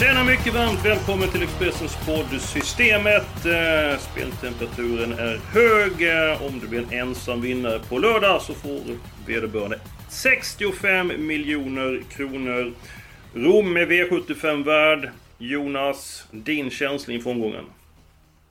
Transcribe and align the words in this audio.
Tjena 0.00 0.24
mycket 0.24 0.54
varmt 0.54 0.84
välkommen 0.84 1.28
till 1.28 1.42
Expressens 1.42 1.96
podd 2.06 2.40
Systemet. 2.40 3.46
Eh, 3.46 3.98
speltemperaturen 3.98 5.12
är 5.12 5.40
hög. 5.52 5.92
Eh, 6.08 6.42
om 6.42 6.60
det 6.60 6.66
blir 6.66 6.78
en 6.78 6.92
ensam 6.92 7.40
vinnare 7.40 7.80
på 7.88 7.98
lördag 7.98 8.42
så 8.42 8.54
får 8.54 8.80
vederbörande 9.26 9.80
65 10.08 11.12
miljoner 11.18 12.02
kronor. 12.10 12.72
Rom 13.34 13.76
är 13.76 13.86
V75-värd. 13.86 15.10
Jonas, 15.38 16.26
din 16.30 16.70
känsla 16.70 17.14
inför 17.14 17.30
omgången? 17.30 17.64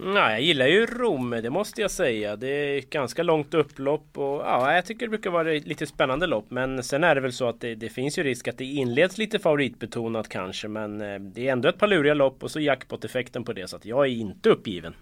Nej, 0.02 0.32
jag 0.32 0.42
gillar 0.42 0.68
ju 0.68 0.86
Rom, 0.86 1.30
det 1.30 1.50
måste 1.50 1.82
jag 1.82 1.92
säga. 1.92 2.36
Det 2.36 2.48
är 2.48 2.78
ett 2.78 2.90
ganska 2.90 3.24
långt 3.24 3.54
upplopp 3.54 4.18
och 4.18 4.40
ja, 4.40 4.76
jag 4.76 4.86
tycker 4.86 5.06
det 5.06 5.10
brukar 5.10 5.30
vara 5.30 5.44
lite 5.44 5.86
spännande 5.86 6.28
lopp. 6.28 6.46
Men 6.50 6.84
sen 6.84 7.04
är 7.04 7.16
det 7.16 7.22
väl 7.22 7.34
så 7.34 7.50
att 7.50 7.62
det, 7.62 7.76
det 7.76 7.90
finns 7.90 8.20
ju 8.20 8.24
risk 8.24 8.48
att 8.48 8.58
det 8.58 8.66
inleds 8.66 9.18
lite 9.18 9.40
favoritbetonat 9.40 10.30
kanske. 10.30 10.68
Men 10.68 11.02
eh, 11.02 11.20
det 11.20 11.48
är 11.48 11.52
ändå 11.52 11.70
ett 11.70 11.78
par 11.78 11.88
luriga 11.88 12.14
lopp 12.14 12.44
och 12.44 12.52
så 12.52 12.60
jackpot-effekten 12.60 13.44
på 13.44 13.54
det. 13.54 13.68
Så 13.68 13.76
att 13.76 13.86
jag 13.86 14.06
är 14.06 14.10
inte 14.10 14.50
uppgiven. 14.50 14.94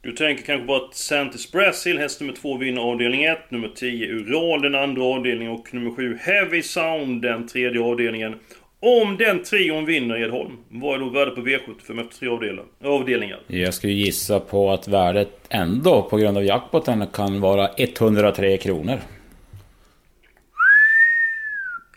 Du 0.00 0.12
tänker 0.12 0.44
kanske 0.44 0.66
på 0.66 0.74
att 0.74 0.94
Santis 0.94 1.52
Brazil, 1.52 1.98
häst 1.98 2.20
nummer 2.20 2.34
2, 2.34 2.56
vinner 2.56 2.82
avdelning 2.82 3.24
1. 3.24 3.50
Nummer 3.50 3.68
10 3.68 4.06
Ural, 4.06 4.62
den 4.62 4.74
andra 4.74 5.02
avdelningen. 5.02 5.52
Och 5.52 5.74
nummer 5.74 5.90
7 5.90 6.18
Heavy 6.20 6.62
Sound, 6.62 7.22
den 7.22 7.46
tredje 7.46 7.82
avdelningen. 7.82 8.34
Om 8.80 9.16
den 9.16 9.42
trion 9.42 9.84
vinner 9.84 10.22
Edholm, 10.22 10.56
vad 10.68 10.94
är 10.94 10.98
då 10.98 11.08
värdet 11.08 11.34
på 11.34 11.40
V75 11.40 12.00
efter 12.00 12.18
tre 12.18 12.28
avdelar, 12.28 12.64
avdelningar? 12.84 13.40
Jag 13.46 13.74
skulle 13.74 13.92
gissa 13.92 14.40
på 14.40 14.70
att 14.70 14.88
värdet 14.88 15.40
ändå 15.48 16.02
på 16.02 16.16
grund 16.16 16.36
av 16.36 16.44
jackpoten 16.44 17.06
kan 17.06 17.40
vara 17.40 17.70
103 17.76 18.56
kronor. 18.56 18.98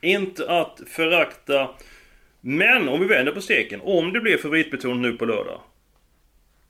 Inte 0.02 0.52
att 0.52 0.82
förakta. 0.88 1.70
Men 2.42 2.90
om 2.90 3.00
vi 3.00 3.06
vänder 3.06 3.32
på 3.32 3.42
steken. 3.42 3.82
Om 3.84 4.14
det 4.14 4.20
blir 4.20 4.38
favoritbetonat 4.38 5.00
nu 5.00 5.14
på 5.14 5.26
lördag. 5.26 5.62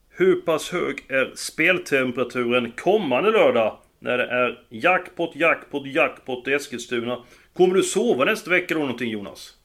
Hur 0.10 0.36
pass 0.36 0.70
hög 0.72 0.96
är 1.08 1.32
speltemperaturen 1.36 2.72
kommande 2.72 3.32
lördag? 3.32 3.78
När 4.00 4.18
det 4.18 4.26
är 4.26 4.60
jackpot, 4.70 5.36
jackpot, 5.36 5.88
jackpot 5.88 6.48
i 6.48 6.54
Eskilstuna. 6.54 7.24
Kommer 7.54 7.76
du 7.76 7.84
sova 7.84 8.26
nästa 8.26 8.50
vecka 8.50 8.74
då 8.74 8.80
någonting 8.80 9.10
Jonas? 9.10 9.59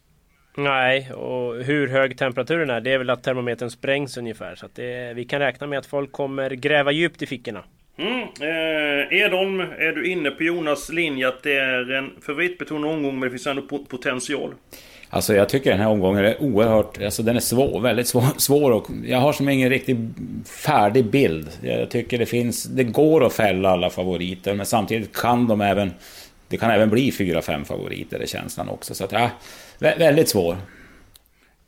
Nej, 0.57 1.13
och 1.13 1.65
hur 1.65 1.89
hög 1.89 2.19
temperaturen 2.19 2.71
är, 2.71 2.81
det 2.81 2.93
är 2.93 2.99
väl 2.99 3.11
att 3.11 3.23
termometern 3.23 3.71
sprängs 3.71 4.17
ungefär. 4.17 4.55
Så 4.55 4.67
att 4.67 4.75
det, 4.75 5.13
vi 5.15 5.25
kan 5.25 5.41
räkna 5.41 5.67
med 5.67 5.79
att 5.79 5.87
folk 5.87 6.13
kommer 6.13 6.51
gräva 6.51 6.93
djupt 6.93 7.23
i 7.23 7.27
fickorna. 7.27 7.65
Mm. 7.99 8.21
Eh, 8.21 9.19
Edholm, 9.21 9.61
är 9.61 9.93
du 9.93 10.07
inne 10.07 10.31
på 10.31 10.43
Jonas 10.43 10.89
linje 10.89 11.29
att 11.29 11.43
det 11.43 11.57
är 11.57 11.93
en 11.93 12.11
favoritbetonad 12.27 12.91
omgång 12.91 13.19
men 13.19 13.21
det 13.21 13.31
finns 13.31 13.47
ändå 13.47 13.63
pot- 13.63 13.89
potential? 13.89 14.55
Alltså 15.11 15.35
jag 15.35 15.49
tycker 15.49 15.71
den 15.71 15.81
här 15.81 15.89
omgången 15.89 16.25
är 16.25 16.43
oerhört... 16.43 17.03
Alltså 17.03 17.23
den 17.23 17.37
är 17.37 17.41
svår, 17.41 17.81
väldigt 17.81 18.07
svår, 18.07 18.25
svår 18.37 18.71
och 18.71 18.87
jag 19.05 19.19
har 19.19 19.33
som 19.33 19.49
ingen 19.49 19.71
riktigt 19.71 19.97
färdig 20.65 21.05
bild. 21.05 21.49
Jag 21.63 21.91
tycker 21.91 22.19
det 22.19 22.27
finns... 22.27 22.65
Det 22.65 22.85
går 22.85 23.27
att 23.27 23.33
fälla 23.33 23.71
alla 23.71 23.91
favoriter 23.91 24.55
men 24.55 24.67
samtidigt 24.67 25.17
kan 25.17 25.47
de 25.47 25.61
även... 25.61 25.93
Det 26.55 26.59
kan 26.59 26.71
även 26.71 26.91
bli 26.91 27.13
fyra, 27.13 27.43
fem 27.43 27.65
favoriter, 27.65 28.21
är 28.21 28.27
känslan 28.27 28.69
också. 28.69 28.95
Så 28.95 29.05
att 29.05 29.13
ja, 29.13 29.31
väldigt 29.79 30.29
svår. 30.29 30.57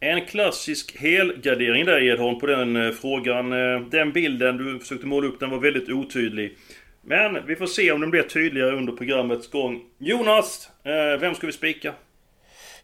En 0.00 0.26
klassisk 0.26 0.96
helgardering 0.98 1.84
där 1.84 2.02
Edholm 2.02 2.38
på 2.38 2.46
den 2.46 2.76
eh, 2.76 2.92
frågan. 2.92 3.52
Eh, 3.52 3.80
den 3.90 4.12
bilden 4.12 4.56
du 4.56 4.78
försökte 4.78 5.06
måla 5.06 5.28
upp 5.28 5.40
den 5.40 5.50
var 5.50 5.58
väldigt 5.58 5.88
otydlig. 5.88 6.56
Men 7.02 7.46
vi 7.46 7.56
får 7.56 7.66
se 7.66 7.92
om 7.92 8.00
den 8.00 8.10
blir 8.10 8.22
tydligare 8.22 8.76
under 8.76 8.92
programmets 8.92 9.50
gång. 9.50 9.80
Jonas, 9.98 10.70
eh, 10.84 11.20
vem 11.20 11.34
ska 11.34 11.46
vi 11.46 11.52
spika? 11.52 11.92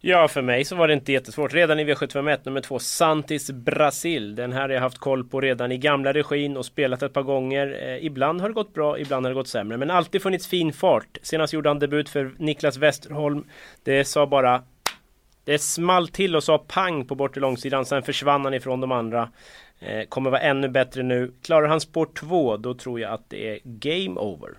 Ja, 0.04 0.28
för 0.28 0.42
mig 0.42 0.64
så 0.64 0.76
var 0.76 0.88
det 0.88 0.94
inte 0.94 1.12
jättesvårt. 1.12 1.54
Redan 1.54 1.80
i 1.80 1.84
V751 1.84 2.40
nummer 2.44 2.60
två, 2.60 2.78
Santis 2.78 3.50
Brasil. 3.50 4.34
Den 4.34 4.52
här 4.52 4.60
har 4.60 4.68
jag 4.68 4.80
haft 4.80 4.98
koll 4.98 5.24
på 5.24 5.40
redan 5.40 5.72
i 5.72 5.78
gamla 5.78 6.12
regin 6.12 6.56
och 6.56 6.66
spelat 6.66 7.02
ett 7.02 7.12
par 7.12 7.22
gånger. 7.22 7.78
Eh, 7.82 8.06
ibland 8.06 8.40
har 8.40 8.48
det 8.48 8.54
gått 8.54 8.74
bra, 8.74 8.98
ibland 8.98 9.26
har 9.26 9.30
det 9.30 9.34
gått 9.34 9.48
sämre. 9.48 9.76
Men 9.76 9.90
alltid 9.90 10.22
funnits 10.22 10.46
fin 10.46 10.72
fart. 10.72 11.18
Senast 11.22 11.52
gjorde 11.52 11.68
han 11.70 11.78
debut 11.78 12.08
för 12.08 12.34
Niklas 12.38 12.76
Westerholm. 12.76 13.44
Det 13.84 14.04
sa 14.04 14.26
bara... 14.26 14.62
Det 15.44 15.58
small 15.58 16.08
till 16.08 16.36
och 16.36 16.44
sa 16.44 16.58
pang 16.58 17.06
på 17.06 17.14
bortre 17.14 17.40
långsidan. 17.40 17.84
Sen 17.84 18.02
försvann 18.02 18.44
han 18.44 18.54
ifrån 18.54 18.80
de 18.80 18.92
andra. 18.92 19.28
Eh, 19.80 20.04
kommer 20.08 20.30
vara 20.30 20.40
ännu 20.40 20.68
bättre 20.68 21.02
nu. 21.02 21.32
Klarar 21.42 21.68
han 21.68 21.80
spår 21.80 22.08
2, 22.14 22.56
då 22.56 22.74
tror 22.74 23.00
jag 23.00 23.12
att 23.12 23.30
det 23.30 23.50
är 23.50 23.58
game 23.64 24.20
over. 24.20 24.50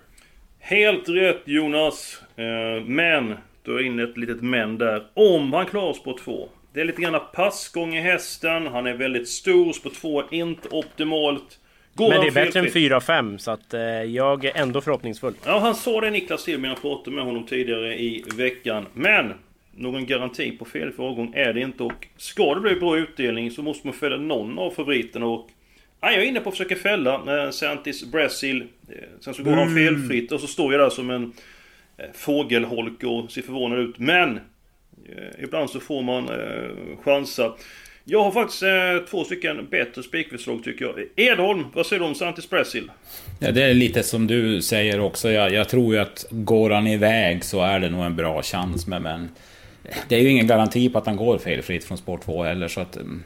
Helt 0.60 1.10
rätt 1.10 1.42
Jonas. 1.46 2.22
Eh, 2.36 2.86
men, 2.86 3.38
du 3.64 3.78
är 3.78 3.84
inne 3.84 4.04
ett 4.04 4.18
litet 4.18 4.42
men 4.42 4.78
där. 4.78 5.04
Om 5.14 5.54
han 5.54 5.66
klarar 5.66 5.94
spår 5.94 6.18
2. 6.24 6.50
Det 6.74 6.82
är 6.82 6.86
lite 6.86 7.02
grann 7.02 7.22
passgång 7.34 7.96
i 7.96 8.02
hästen. 8.02 8.68
Han 8.68 8.88
är 8.88 8.94
väldigt 8.94 9.30
stor. 9.30 9.74
Spår 9.74 9.90
2 9.90 10.20
är 10.22 10.34
inte 10.34 10.70
optimalt. 10.72 11.60
Går 11.96 12.10
Men 12.10 12.22
det 12.22 12.28
är 12.28 12.32
bättre 12.32 12.60
än 12.60 12.66
felfritt? 12.66 12.92
4-5 12.92 13.38
så 13.38 13.52
att 13.52 13.74
eh, 13.74 13.82
jag 13.82 14.46
är 14.46 14.58
ändå 14.58 14.82
förhoppningsfull. 14.82 15.34
Ja, 15.46 15.60
han 15.60 15.76
sa 15.76 16.02
det 16.02 16.10
Niklas 16.10 16.42
Silver, 16.42 16.70
jag 16.70 16.82
pratade 16.82 17.16
med 17.16 17.26
honom 17.26 17.46
tidigare 17.46 18.00
i 18.00 18.26
veckan. 18.36 18.86
Men! 18.94 19.34
Någon 19.76 20.06
garanti 20.06 20.58
på 20.58 20.66
felfri 20.66 21.04
avgång 21.04 21.34
är 21.36 21.54
det 21.54 21.62
inte 21.62 21.84
och 21.84 22.08
ska 22.18 22.56
det 22.56 22.62
bli 22.62 22.76
bra 22.76 22.98
utdelning 22.98 23.52
så 23.52 23.62
måste 23.62 23.88
man 23.88 23.94
fälla 23.94 24.18
någon 24.18 24.60
av 24.60 24.72
favoriterna 24.72 25.26
och... 25.26 25.50
Ja, 26.02 26.12
jag 26.12 26.24
är 26.24 26.28
inne 26.28 26.40
på 26.40 26.50
att 26.50 26.58
försöka 26.58 26.76
fälla 26.76 27.44
eh, 27.44 27.52
Santis 27.52 28.12
Brazil. 28.12 28.64
Eh, 28.90 28.96
sen 29.20 29.34
så 29.34 29.44
går 29.44 29.52
han 29.52 29.76
felfritt 29.76 30.32
och 30.32 30.40
så 30.40 30.48
står 30.48 30.74
jag 30.74 30.82
där 30.82 30.90
som 30.90 31.10
en 31.10 31.34
Eh, 31.98 32.06
fågelholk 32.14 33.04
och 33.04 33.32
ser 33.32 33.42
förvånad 33.42 33.80
ut. 33.80 34.00
Men! 34.00 34.40
Eh, 35.10 35.44
ibland 35.44 35.70
så 35.70 35.80
får 35.80 36.04
man 36.04 36.30
eh, 36.30 36.98
chansa. 37.04 37.54
Jag 38.06 38.24
har 38.24 38.32
faktiskt 38.32 38.64
eh, 38.64 39.10
två 39.10 39.24
stycken 39.24 39.68
bättre 39.72 40.04
spikförslag 40.04 40.64
tycker 40.64 40.86
jag. 40.86 40.96
Edholm, 41.16 41.66
vad 41.74 41.86
säger 41.86 42.00
du 42.00 42.06
om 42.06 42.16
Santis 42.16 42.50
Brasil? 42.50 42.92
Ja, 43.40 43.52
det 43.52 43.64
är 43.64 43.74
lite 43.74 44.04
som 44.04 44.28
du 44.28 44.62
säger 44.62 45.00
också. 45.00 45.32
Jag, 45.32 45.54
jag 45.54 45.70
tror 45.70 45.94
ju 45.94 46.00
att 46.00 46.26
går 46.30 46.70
han 46.70 46.88
iväg 46.88 47.44
så 47.44 47.62
är 47.62 47.80
det 47.80 47.90
nog 47.90 48.06
en 48.06 48.16
bra 48.16 48.42
chans. 48.42 48.88
Men, 48.88 49.04
men 49.04 49.30
det 50.08 50.16
är 50.16 50.20
ju 50.20 50.30
ingen 50.30 50.48
garanti 50.48 50.90
på 50.90 50.98
att 50.98 51.06
han 51.06 51.16
går 51.16 51.38
felfritt 51.38 51.84
från 51.84 51.98
spår 51.98 52.20
2 52.26 52.44
heller. 52.44 52.68
Så 52.68 52.82
att, 52.82 52.96
mm. 52.96 53.24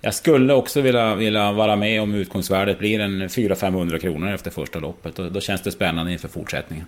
jag 0.00 0.14
skulle 0.14 0.54
också 0.54 0.80
vilja, 0.80 1.14
vilja 1.14 1.52
vara 1.52 1.76
med 1.76 2.02
om 2.02 2.14
utgångsvärdet 2.14 2.78
blir 2.78 3.00
en 3.00 3.28
400-500 3.28 3.98
kronor 3.98 4.34
efter 4.34 4.50
första 4.50 4.78
loppet. 4.78 5.18
Och 5.18 5.32
då 5.32 5.40
känns 5.40 5.62
det 5.62 5.70
spännande 5.70 6.12
inför 6.12 6.28
fortsättningen. 6.28 6.86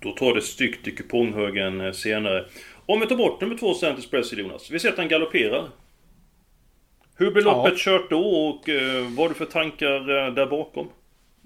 Då 0.00 0.12
tar 0.12 0.34
det 0.34 0.42
styggt 0.42 0.88
i 0.88 0.90
kuponghögen 0.90 1.80
eh, 1.80 1.92
senare. 1.92 2.44
Om 2.86 3.00
vi 3.00 3.06
tar 3.06 3.16
bort 3.16 3.40
nummer 3.40 3.56
två 3.56 3.74
Santis 3.74 4.10
Brazil 4.10 4.38
Jonas. 4.38 4.70
Vi 4.70 4.78
ser 4.78 4.88
att 4.88 4.98
han 4.98 5.08
galopperar. 5.08 5.68
Hur 7.16 7.30
blir 7.30 7.42
loppet 7.42 7.78
kört 7.78 8.10
då 8.10 8.20
och 8.20 8.68
eh, 8.68 9.02
vad 9.02 9.18
har 9.18 9.28
du 9.28 9.34
för 9.34 9.44
tankar 9.44 10.26
eh, 10.26 10.34
där 10.34 10.46
bakom? 10.46 10.88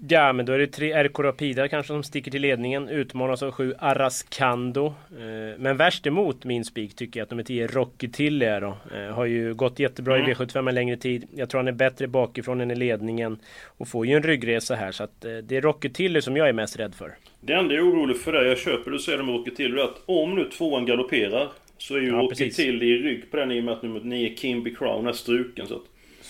Ja, 0.07 0.33
men 0.33 0.45
då 0.45 0.53
är 0.53 0.59
det 0.59 0.67
tre 0.67 1.03
RK 1.03 1.19
Rapida 1.19 1.67
kanske 1.67 1.87
som 1.87 2.03
sticker 2.03 2.31
till 2.31 2.41
ledningen. 2.41 2.89
Utmanas 2.89 3.43
av 3.43 3.51
sju 3.51 3.73
Arascando. 3.79 4.85
Eh, 4.85 5.57
men 5.59 5.77
värst 5.77 6.07
emot 6.07 6.43
min 6.45 6.65
spik 6.65 6.95
tycker 6.95 7.19
jag 7.19 7.25
att 7.25 7.31
nummer 7.31 7.43
10 7.43 7.67
Rocky 7.67 8.07
Tilly 8.07 8.45
är 8.45 8.61
då. 8.61 8.77
Eh, 8.95 9.15
har 9.15 9.25
ju 9.25 9.53
gått 9.53 9.79
jättebra 9.79 10.15
Mm. 10.17 10.29
i 10.29 10.33
V75 10.33 10.69
en 10.69 10.75
längre 10.75 10.97
tid. 10.97 11.25
Jag 11.35 11.49
tror 11.49 11.59
han 11.59 11.67
är 11.67 11.71
bättre 11.71 12.07
bakifrån 12.07 12.61
än 12.61 12.71
i 12.71 12.75
ledningen. 12.75 13.37
Och 13.65 13.87
får 13.87 14.05
ju 14.05 14.13
en 14.15 14.23
ryggresa 14.23 14.75
här. 14.75 14.91
Så 14.91 15.03
att 15.03 15.25
eh, 15.25 15.31
det 15.37 15.57
är 15.57 15.61
Rocky 15.61 15.89
Tilly 15.89 16.21
som 16.21 16.37
jag 16.37 16.49
är 16.49 16.53
mest 16.53 16.79
rädd 16.79 16.95
för. 16.95 17.15
Det 17.41 17.53
enda 17.53 17.75
jag 17.75 17.85
är 17.87 17.91
orolig 17.91 18.17
för 18.17 18.31
det 18.33 18.47
jag 18.47 18.57
köper 18.57 18.91
du 18.91 18.99
säger 18.99 19.23
med 19.23 19.35
Rocky 19.35 19.51
till 19.51 19.79
att 19.79 20.01
om 20.05 20.35
nu 20.35 20.43
tvåan 20.49 20.85
galopperar 20.85 21.51
så 21.77 21.95
är 21.95 21.99
ju 22.01 22.07
Ja, 22.07 22.13
Rocky 22.13 22.29
precis. 22.29 22.55
till 22.55 22.83
i 22.83 22.97
rygg 22.97 23.31
på 23.31 23.37
den 23.37 23.51
i 23.51 23.59
och 23.59 23.63
med 23.63 23.73
att 23.73 23.83
nummer 23.83 23.99
9 23.99 24.35
Kimby 24.35 24.75
Crown 24.75 25.07
är 25.07 25.11
struken. 25.11 25.67
Så 25.67 25.75
att, 25.75 25.81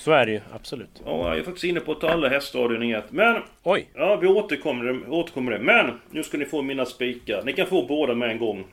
Så 0.05 0.11
är 0.11 0.25
det 0.25 0.31
ju, 0.31 0.39
absolut. 0.53 1.01
ja, 1.05 1.27
jag 1.29 1.37
är 1.39 1.43
faktiskt 1.43 1.63
inne 1.63 1.79
på 1.79 1.91
att 1.91 2.01
ta 2.01 2.09
alla 2.09 2.29
hästar 2.29 2.59
avdelning 2.59 2.91
1. 2.91 3.03
Men 3.09 3.41
Oj! 3.63 3.87
Ja, 3.95 4.15
vi 4.15 4.27
återkommer, 4.27 5.09
återkommer 5.09 5.51
det. 5.51 5.59
Men 5.59 5.99
nu 6.11 6.23
ska 6.23 6.37
ni 6.37 6.45
få 6.45 6.61
mina 6.61 6.85
spikar. 6.85 7.41
Ni 7.45 7.53
kan 7.53 7.67
få 7.67 7.85
båda 7.87 8.13
med 8.15 8.29
en 8.29 8.37
gång. 8.39 8.65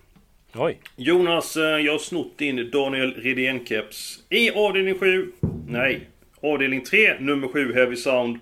Oj! 0.55 0.79
Jonas, 0.97 1.57
eh, 1.57 1.63
jag 1.63 1.93
har 1.93 1.99
snott 1.99 2.41
in 2.41 2.71
Daniel 2.73 3.15
Redén-keps. 3.15 4.19
I 4.31 4.51
avdelning 4.51 4.99
7. 4.99 5.33
Nej. 5.69 6.01
Avdelning 6.43 6.85
3, 6.85 7.19
nummer 7.21 7.49
7, 7.49 7.73
Heavy 7.75 7.97
Sound. 7.97 8.39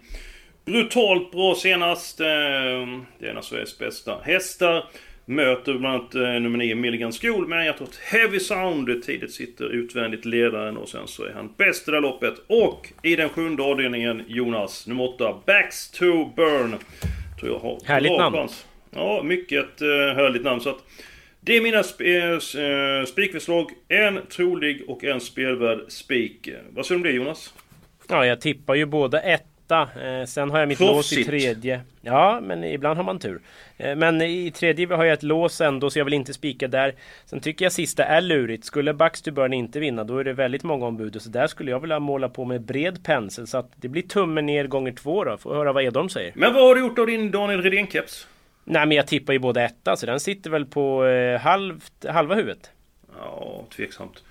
Brutalt 0.64 1.30
bra 1.32 1.54
senast. 1.54 2.20
eh, 2.20 2.26
Det 2.26 3.26
är 3.26 3.30
en 3.30 3.36
av 3.36 3.42
Sveriges 3.42 3.78
bästa 3.78 4.18
hästar. 4.24 4.84
Möter 5.30 5.74
bland 5.74 5.94
annat 5.94 6.14
eh, 6.14 6.20
nummer 6.20 6.58
9 6.58 6.74
Milligan 6.74 7.12
School. 7.12 7.48
med 7.48 7.66
jag 7.66 7.76
tror 7.76 7.88
Heavy 8.02 8.40
Sound 8.40 9.02
tidigt 9.02 9.32
sitter 9.32 9.64
utvändigt 9.64 10.24
ledaren 10.24 10.76
och 10.76 10.88
sen 10.88 11.06
så 11.06 11.24
är 11.24 11.32
han 11.32 11.52
bäst 11.56 11.88
i 11.88 11.90
det 11.90 12.00
loppet. 12.00 12.34
Och 12.46 12.88
i 13.02 13.16
den 13.16 13.28
sjunde 13.28 13.62
avdelningen 13.62 14.22
Jonas, 14.28 14.86
nummer 14.86 15.14
8, 15.14 15.34
Backs 15.46 15.90
to 15.90 16.24
Burn. 16.36 16.76
Tror 17.40 17.52
jag 17.52 17.58
har 17.58 17.78
Härligt 17.84 18.18
namn. 18.18 18.32
Plans. 18.32 18.66
Ja, 18.90 19.22
mycket 19.24 19.82
eh, 19.82 19.88
härligt 19.88 20.44
namn. 20.44 20.60
Så 20.60 20.70
att, 20.70 20.84
det 21.40 21.56
är 21.56 21.60
mina 21.60 21.82
sp 21.90 22.00
eh, 22.00 22.64
eh, 22.64 23.04
spikförslag. 23.06 23.70
En 23.88 24.20
trolig 24.28 24.82
och 24.88 25.04
en 25.04 25.20
spelvärd 25.20 25.80
spik. 25.88 26.48
Vad 26.70 26.86
säger 26.86 26.98
du 26.98 27.08
om 27.08 27.12
det 27.12 27.24
Jonas? 27.24 27.54
Ja, 28.08 28.26
jag 28.26 28.40
tippar 28.40 28.74
ju 28.74 28.86
båda 28.86 29.20
1 29.20 29.42
åtta. 29.70 29.88
Eh, 30.08 30.24
sen 30.24 30.50
har 30.50 30.58
jag 30.58 30.68
mitt 30.68 30.78
Proffsigt. 30.78 31.18
lås 31.26 31.26
i 31.26 31.30
tredje. 31.40 31.80
Ja, 32.00 32.40
men 32.42 32.64
ibland 32.64 32.96
har 32.96 33.04
man 33.04 33.18
tur. 33.18 33.40
Eh, 33.78 33.96
men 33.96 34.22
i 34.22 34.50
tredje 34.50 34.86
har 34.94 35.04
jag 35.04 35.12
ett 35.12 35.22
lås 35.22 35.60
ändå, 35.60 35.90
så 35.90 35.98
jag 35.98 36.04
vill 36.04 36.14
inte 36.14 36.34
spika 36.34 36.68
där. 36.68 36.94
Sen 37.26 37.40
tycker 37.40 37.64
jag 37.64 37.72
sista 37.72 38.04
är 38.04 38.20
lurigt. 38.20 38.64
Skulle 38.64 38.94
Bucks 38.94 39.22
inte 39.52 39.80
vinna, 39.80 40.04
då 40.04 40.18
är 40.18 40.24
det 40.24 40.32
väldigt 40.32 40.62
många 40.62 40.86
ombud. 40.86 41.22
Så 41.22 41.28
där 41.28 41.46
skulle 41.46 41.70
jag 41.70 41.80
vilja 41.80 41.98
måla 41.98 42.28
på 42.28 42.44
med 42.44 42.60
bred 42.62 43.04
pensel. 43.04 43.46
Så 43.46 43.58
att 43.58 43.70
det 43.76 43.88
blir 43.88 44.02
tummen 44.02 44.46
ner 44.46 44.66
gånger 44.66 44.92
två 44.92 45.24
då. 45.24 45.36
Får 45.36 45.54
höra 45.54 45.72
vad 45.72 45.84
Edholm 45.84 46.08
säger. 46.08 46.32
Men 46.34 46.54
vad 46.54 46.62
har 46.62 46.74
du 46.74 46.80
gjort 46.80 46.98
av 46.98 47.06
din 47.06 47.30
Daniel 47.30 47.62
Redén-keps? 47.62 48.26
Nej, 48.64 48.86
men 48.86 48.96
jag 48.96 49.06
tippar 49.06 49.32
ju 49.32 49.38
både 49.38 49.62
etta, 49.62 49.96
så 49.96 50.06
den 50.06 50.20
sitter 50.20 50.50
väl 50.50 50.66
på 50.66 51.06
eh, 51.06 51.40
halvt, 51.40 52.04
halva 52.08 52.34
huvudet. 52.34 52.70
Ja, 53.18 53.64
tveksamt. 53.76 54.22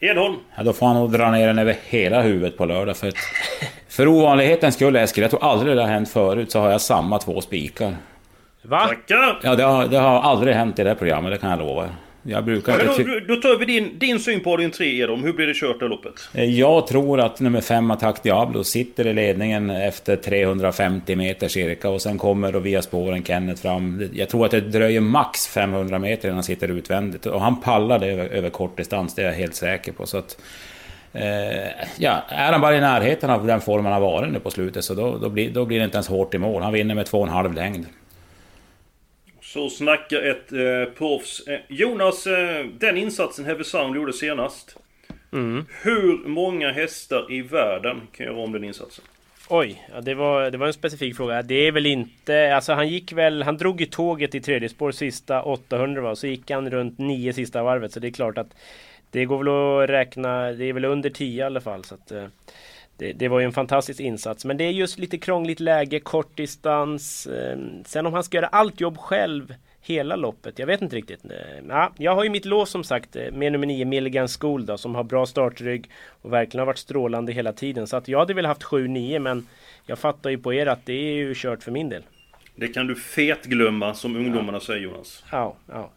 Edholm? 0.00 0.36
Ja, 0.56 0.62
då 0.62 0.72
får 0.72 0.86
han 0.86 0.96
nog 0.96 1.12
dra 1.12 1.30
ner 1.30 1.46
den 1.46 1.58
över 1.58 1.76
hela 1.86 2.22
huvudet 2.22 2.56
på 2.56 2.64
lördag. 2.66 2.96
För, 2.96 3.08
att, 3.08 3.14
för 3.88 4.08
ovanlighetens 4.08 4.74
skull 4.74 4.96
Eskil, 4.96 5.22
jag 5.22 5.30
tror 5.30 5.44
aldrig 5.44 5.76
det 5.76 5.82
har 5.82 5.88
hänt 5.88 6.08
förut, 6.08 6.52
så 6.52 6.60
har 6.60 6.70
jag 6.70 6.80
samma 6.80 7.18
två 7.18 7.40
spikar. 7.40 7.96
Va? 8.62 8.86
Tackar! 8.86 9.40
Ja, 9.42 9.54
det 9.54 9.62
har, 9.62 9.86
det 9.86 9.98
har 9.98 10.20
aldrig 10.22 10.54
hänt 10.54 10.78
i 10.78 10.82
det 10.82 10.88
här 10.90 10.96
programmet, 10.96 11.32
det 11.32 11.38
kan 11.38 11.50
jag 11.50 11.58
lova 11.58 11.84
er. 11.84 11.90
Jag 12.26 12.44
brukar 12.44 12.90
inte... 12.90 13.02
då, 13.02 13.34
då 13.34 13.40
tar 13.40 13.58
vi 13.58 13.64
din, 13.64 13.98
din 13.98 14.18
syn 14.18 14.40
på 14.40 14.56
din 14.56 14.70
tre 14.70 15.00
Edholm. 15.00 15.22
Hur 15.24 15.32
blir 15.32 15.46
det 15.46 15.54
kört 15.54 15.80
det 15.80 15.88
loppet? 15.88 16.12
Jag 16.32 16.86
tror 16.86 17.20
att 17.20 17.40
nummer 17.40 17.60
5 17.60 17.90
Attack 17.90 18.22
Diablo 18.22 18.64
sitter 18.64 19.06
i 19.06 19.12
ledningen 19.12 19.70
efter 19.70 20.16
350 20.16 21.16
meter 21.16 21.48
cirka 21.48 21.90
och 21.90 22.02
sen 22.02 22.18
kommer 22.18 22.52
då 22.52 22.58
via 22.58 22.82
spåren 22.82 23.24
Kenneth 23.24 23.62
fram. 23.62 24.08
Jag 24.12 24.28
tror 24.28 24.44
att 24.44 24.50
det 24.50 24.60
dröjer 24.60 25.00
max 25.00 25.46
500 25.46 25.98
meter 25.98 26.28
innan 26.28 26.36
han 26.36 26.44
sitter 26.44 26.68
utvändigt 26.68 27.26
och 27.26 27.40
han 27.40 27.60
pallar 27.60 27.98
det 27.98 28.06
över, 28.06 28.26
över 28.26 28.50
kort 28.50 28.76
distans, 28.76 29.14
det 29.14 29.22
är 29.22 29.26
jag 29.26 29.34
helt 29.34 29.54
säker 29.54 29.92
på. 29.92 30.06
Så 30.06 30.18
att, 30.18 30.38
eh, 31.12 31.22
ja, 31.98 32.24
är 32.28 32.52
han 32.52 32.60
bara 32.60 32.76
i 32.76 32.80
närheten 32.80 33.30
av 33.30 33.46
den 33.46 33.60
form 33.60 33.84
han 33.84 33.94
har 33.94 34.00
varit 34.00 34.32
nu 34.32 34.40
på 34.40 34.50
slutet 34.50 34.84
så 34.84 34.94
då, 34.94 35.18
då, 35.18 35.28
blir, 35.28 35.50
då 35.50 35.64
blir 35.64 35.78
det 35.78 35.84
inte 35.84 35.96
ens 35.96 36.08
hårt 36.08 36.34
i 36.34 36.38
mål. 36.38 36.62
Han 36.62 36.72
vinner 36.72 36.94
med 36.94 37.06
2,5 37.06 37.54
längd. 37.54 37.86
Så 39.54 39.70
snackar 39.70 40.22
ett 40.22 40.52
eh, 40.52 40.94
proffs. 40.98 41.46
Eh, 41.46 41.60
Jonas, 41.68 42.26
eh, 42.26 42.66
den 42.78 42.96
insatsen 42.96 43.44
Heavy 43.44 43.64
Sound 43.64 43.96
gjorde 43.96 44.12
senast. 44.12 44.76
Mm. 45.32 45.66
Hur 45.82 46.28
många 46.28 46.72
hästar 46.72 47.32
i 47.32 47.42
världen 47.42 48.00
kan 48.12 48.26
göra 48.26 48.36
om 48.36 48.52
den 48.52 48.64
insatsen? 48.64 49.04
Oj, 49.48 49.88
ja, 49.94 50.00
det, 50.00 50.14
var, 50.14 50.50
det 50.50 50.58
var 50.58 50.66
en 50.66 50.72
specifik 50.72 51.16
fråga. 51.16 51.42
Det 51.42 51.54
är 51.54 51.72
väl 51.72 51.86
inte... 51.86 52.54
Alltså 52.54 52.72
han 52.72 52.88
gick 52.88 53.12
väl... 53.12 53.42
Han 53.42 53.56
drog 53.56 53.80
i 53.80 53.86
tåget 53.86 54.34
i 54.34 54.40
tredje 54.40 54.68
spår 54.68 54.92
sista 54.92 55.42
800 55.42 56.02
va? 56.02 56.16
Så 56.16 56.26
gick 56.26 56.50
han 56.50 56.70
runt 56.70 56.98
nio 56.98 57.32
sista 57.32 57.62
varvet. 57.62 57.92
Så 57.92 58.00
det 58.00 58.08
är 58.08 58.12
klart 58.12 58.38
att 58.38 58.54
det 59.10 59.24
går 59.24 59.38
väl 59.38 59.48
att 59.48 59.90
räkna... 59.90 60.52
Det 60.52 60.64
är 60.64 60.72
väl 60.72 60.84
under 60.84 61.10
10 61.10 61.42
i 61.42 61.46
alla 61.46 61.60
fall. 61.60 61.84
Så 61.84 61.94
att, 61.94 62.12
eh, 62.12 62.26
det, 62.96 63.12
det 63.12 63.28
var 63.28 63.40
ju 63.40 63.44
en 63.44 63.52
fantastisk 63.52 64.00
insats. 64.00 64.44
Men 64.44 64.56
det 64.56 64.64
är 64.64 64.70
just 64.70 64.98
lite 64.98 65.18
krångligt 65.18 65.60
läge, 65.60 66.00
kort 66.00 66.36
distans. 66.36 67.26
Eh, 67.26 67.58
sen 67.84 68.06
om 68.06 68.12
han 68.12 68.24
ska 68.24 68.36
göra 68.36 68.46
allt 68.46 68.80
jobb 68.80 68.98
själv 68.98 69.54
hela 69.80 70.16
loppet. 70.16 70.58
Jag 70.58 70.66
vet 70.66 70.82
inte 70.82 70.96
riktigt. 70.96 71.24
Eh, 71.24 71.30
Ja, 71.68 71.92
jag 71.98 72.14
har 72.14 72.24
ju 72.24 72.30
mitt 72.30 72.44
lås 72.44 72.70
som 72.70 72.84
sagt 72.84 73.16
eh, 73.16 73.32
med 73.32 73.52
nummer 73.52 73.66
9 73.66 73.84
Milligan 73.84 74.28
School 74.28 74.66
då, 74.66 74.78
som 74.78 74.94
har 74.94 75.04
bra 75.04 75.26
startrygg 75.26 75.90
och 76.22 76.32
verkligen 76.32 76.58
har 76.58 76.66
varit 76.66 76.78
strålande 76.78 77.32
hela 77.32 77.52
tiden. 77.52 77.86
Så 77.86 77.96
att 77.96 78.08
jag 78.08 78.18
hade 78.18 78.34
väl 78.34 78.46
haft 78.46 78.62
7-9 78.62 79.18
men 79.18 79.46
jag 79.86 79.98
fattar 79.98 80.30
ju 80.30 80.38
på 80.38 80.54
er 80.54 80.66
att 80.66 80.86
det 80.86 80.92
är 80.92 81.14
ju 81.14 81.34
kört 81.36 81.62
för 81.62 81.70
min 81.70 81.88
del. 81.88 82.02
Det 82.56 82.68
kan 82.68 82.86
du 82.86 82.94
fetglömma 82.94 83.94
som 83.94 84.16
ungdomarna 84.16 84.60
säger 84.60 84.80
Jonas. 84.80 85.24
Ja, 85.32 85.56
ja. 85.68 85.90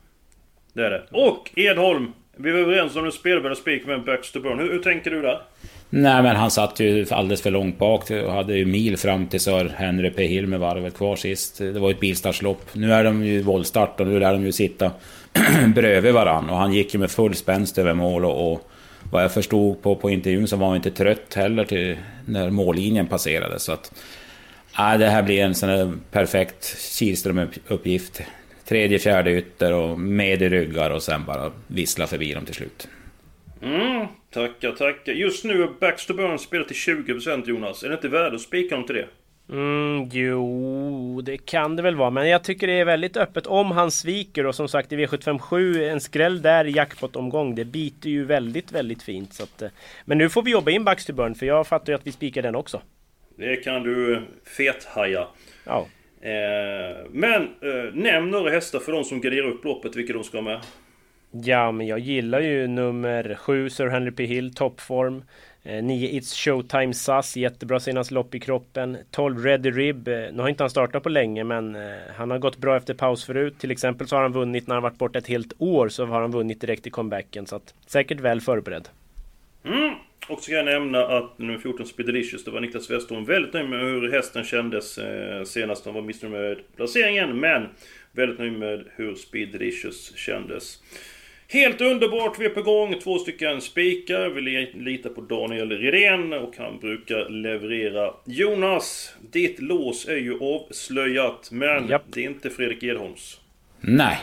Det 0.73 0.85
är 0.85 0.89
det. 0.89 1.03
Och 1.11 1.51
Edholm! 1.55 2.13
Vi 2.35 2.51
var 2.51 2.59
överens 2.59 2.95
om 2.95 3.05
en 3.05 3.11
spelvärd 3.11 3.57
spik 3.57 3.85
med 3.85 3.95
en 3.95 4.03
to 4.33 4.39
Burn. 4.39 4.59
Hur, 4.59 4.71
hur 4.71 4.79
tänker 4.79 5.11
du 5.11 5.21
där? 5.21 5.41
Nej 5.89 6.23
men 6.23 6.35
han 6.35 6.51
satt 6.51 6.79
ju 6.79 7.05
alldeles 7.11 7.41
för 7.41 7.51
långt 7.51 7.79
bak 7.79 8.11
och 8.11 8.33
hade 8.33 8.57
ju 8.57 8.65
mil 8.65 8.97
fram 8.97 9.27
till 9.27 9.39
Sir 9.39 9.73
Henry 9.75 10.09
P. 10.09 10.27
Hill 10.27 10.47
med 10.47 10.59
varvet 10.59 10.97
kvar 10.97 11.15
sist. 11.15 11.57
Det 11.57 11.79
var 11.79 11.89
ju 11.89 11.93
ett 11.93 11.99
bilstartslopp. 11.99 12.61
Nu 12.73 12.93
är 12.93 13.03
de 13.03 13.25
ju 13.25 13.41
voltstart 13.41 13.99
och 13.99 14.07
nu 14.07 14.19
lär 14.19 14.33
de 14.33 14.45
ju 14.45 14.51
sitta 14.51 14.91
bredvid 15.75 16.13
varann. 16.13 16.49
Och 16.49 16.57
han 16.57 16.73
gick 16.73 16.93
ju 16.93 16.99
med 16.99 17.11
full 17.11 17.35
spänst 17.35 17.77
över 17.77 17.93
mål 17.93 18.25
och, 18.25 18.53
och 18.53 18.69
vad 19.11 19.23
jag 19.23 19.31
förstod 19.31 19.81
på, 19.81 19.95
på 19.95 20.09
intervjun 20.09 20.47
så 20.47 20.55
var 20.55 20.67
han 20.67 20.75
inte 20.75 20.91
trött 20.91 21.33
heller 21.33 21.65
till 21.65 21.97
när 22.25 22.49
mållinjen 22.49 23.07
passerade. 23.07 23.59
Så 23.59 23.71
att... 23.71 23.91
Nej, 24.79 24.97
det 24.97 25.09
här 25.09 25.23
blir 25.23 25.43
en 25.43 25.55
sån 25.55 25.69
här 25.69 25.93
perfekt 26.11 26.77
Kihlström-uppgift. 26.99 28.21
Tredje, 28.67 28.99
fjärde 28.99 29.31
ytter 29.31 29.73
och 29.73 29.99
med 29.99 30.41
i 30.41 30.49
ryggar 30.49 30.89
och 30.89 31.03
sen 31.03 31.25
bara 31.25 31.51
vissla 31.67 32.07
förbi 32.07 32.33
dem 32.33 32.45
till 32.45 32.55
slut. 32.55 32.87
Mm, 33.61 34.07
tackar, 34.29 34.71
tackar. 34.71 35.11
Just 35.11 35.43
nu 35.43 35.63
är 35.63 35.69
Backs 35.79 36.05
to 36.05 36.13
Burn 36.13 36.39
spelat 36.39 36.67
till 36.67 36.75
20% 36.75 37.49
Jonas. 37.49 37.83
Är 37.83 37.89
det 37.89 37.95
inte 37.95 38.07
värde 38.07 38.35
att 38.35 38.41
spika 38.41 38.75
honom 38.75 38.87
till 38.87 38.95
det? 38.95 39.07
Mm, 39.49 40.09
jo, 40.11 41.21
det 41.21 41.37
kan 41.37 41.75
det 41.75 41.81
väl 41.81 41.95
vara. 41.95 42.09
Men 42.09 42.29
jag 42.29 42.43
tycker 42.43 42.67
det 42.67 42.73
är 42.73 42.85
väldigt 42.85 43.17
öppet 43.17 43.47
om 43.47 43.71
han 43.71 43.91
sviker. 43.91 44.45
Och 44.45 44.55
som 44.55 44.67
sagt 44.67 44.91
i 44.91 44.95
V757, 44.95 45.83
en 45.91 46.01
skräll 46.01 46.41
där 46.41 46.65
i 46.65 46.71
jackpot-omgång. 46.71 47.55
Det 47.55 47.65
biter 47.65 48.09
ju 48.09 48.25
väldigt, 48.25 48.71
väldigt 48.71 49.03
fint. 49.03 49.33
Så 49.33 49.43
att, 49.43 49.61
eh, 49.61 49.69
men 50.05 50.17
nu 50.17 50.29
får 50.29 50.43
vi 50.43 50.51
jobba 50.51 50.71
in 50.71 50.85
to 50.85 51.13
Burn. 51.13 51.35
För 51.35 51.45
jag 51.45 51.67
fattar 51.67 51.93
ju 51.93 51.95
att 51.95 52.07
vi 52.07 52.11
spikar 52.11 52.41
den 52.41 52.55
också. 52.55 52.81
Det 53.35 53.55
kan 53.55 53.83
du 53.83 54.15
eh, 54.15 54.21
fethaja. 54.57 55.27
Ja. 55.63 55.87
Eh, 56.21 57.05
men 57.11 57.41
eh, 57.41 57.93
nämn 57.93 58.31
några 58.31 58.49
hästar 58.49 58.79
för 58.79 58.91
de 58.91 59.03
som 59.03 59.21
garderar 59.21 59.47
upp 59.47 59.65
loppet, 59.65 59.95
vilka 59.95 60.13
de 60.13 60.23
ska 60.23 60.37
ha 60.37 60.41
med. 60.41 60.59
Ja, 61.31 61.71
men 61.71 61.87
jag 61.87 61.99
gillar 61.99 62.39
ju 62.39 62.67
nummer 62.67 63.35
7 63.35 63.69
Sir 63.69 63.87
Henry 63.87 64.11
P 64.11 64.25
Hill, 64.25 64.53
toppform. 64.53 65.23
Eh, 65.67 65.83
9 65.83 66.19
It's 66.19 66.35
Showtime 66.35 66.93
SAS, 66.93 67.37
jättebra 67.37 67.79
senast 67.79 68.11
lopp 68.11 68.35
i 68.35 68.39
kroppen. 68.39 68.97
12 69.11 69.43
Ready 69.43 69.71
Rib, 69.71 70.07
eh, 70.07 70.13
nu 70.33 70.41
har 70.41 70.49
inte 70.49 70.63
han 70.63 70.69
startat 70.69 71.03
på 71.03 71.09
länge 71.09 71.43
men 71.43 71.75
eh, 71.75 71.81
han 72.15 72.31
har 72.31 72.39
gått 72.39 72.57
bra 72.57 72.77
efter 72.77 72.93
paus 72.93 73.25
förut. 73.25 73.59
Till 73.59 73.71
exempel 73.71 74.07
så 74.07 74.15
har 74.15 74.23
han 74.23 74.33
vunnit 74.33 74.67
när 74.67 74.75
han 74.75 74.83
varit 74.83 74.97
borta 74.97 75.19
ett 75.19 75.27
helt 75.27 75.53
år 75.57 75.89
så 75.89 76.05
har 76.05 76.21
han 76.21 76.31
vunnit 76.31 76.61
direkt 76.61 76.87
i 76.87 76.89
comebacken. 76.89 77.47
Så 77.47 77.55
att 77.55 77.73
säkert 77.85 78.19
väl 78.19 78.41
förberedd. 78.41 78.89
Mm. 79.65 79.93
Och 80.29 80.39
så 80.39 80.51
kan 80.51 80.57
jag 80.57 80.65
nämna 80.65 81.07
att 81.07 81.37
nummer 81.39 81.57
14 81.57 81.85
Speedelicious, 81.85 82.43
det 82.43 82.51
var 82.51 82.61
Niklas 82.61 82.89
Westerholm 82.89 83.25
väldigt 83.25 83.53
nöjd 83.53 83.69
med 83.69 83.79
hur 83.79 84.11
hästen 84.11 84.43
kändes 84.43 84.99
senast. 85.45 85.85
Han 85.85 85.93
var 85.93 86.01
missnöjd 86.01 86.33
med 86.33 86.57
placeringen, 86.75 87.39
men 87.39 87.67
väldigt 88.11 88.39
nöjd 88.39 88.53
med 88.53 88.85
hur 88.95 89.15
Speedelicious 89.15 90.15
kändes. 90.15 90.79
Helt 91.49 91.81
underbart, 91.81 92.39
vi 92.39 92.45
är 92.45 92.49
på 92.49 92.61
gång. 92.61 92.95
Två 93.03 93.17
stycken 93.19 93.61
spikar. 93.61 94.29
Vi 94.29 94.41
li- 94.41 94.71
litar 94.75 95.09
på 95.09 95.21
Daniel 95.21 95.69
Redén 95.71 96.33
och 96.33 96.53
han 96.57 96.79
brukar 96.79 97.29
leverera. 97.29 98.13
Jonas, 98.25 99.13
ditt 99.31 99.59
lås 99.61 100.07
är 100.07 100.15
ju 100.17 100.39
avslöjat, 100.39 101.49
men 101.51 101.87
Japp. 101.89 102.01
det 102.13 102.19
är 102.25 102.29
inte 102.29 102.49
Fredrik 102.49 102.83
Edholms. 102.83 103.39
Nej. 103.81 104.17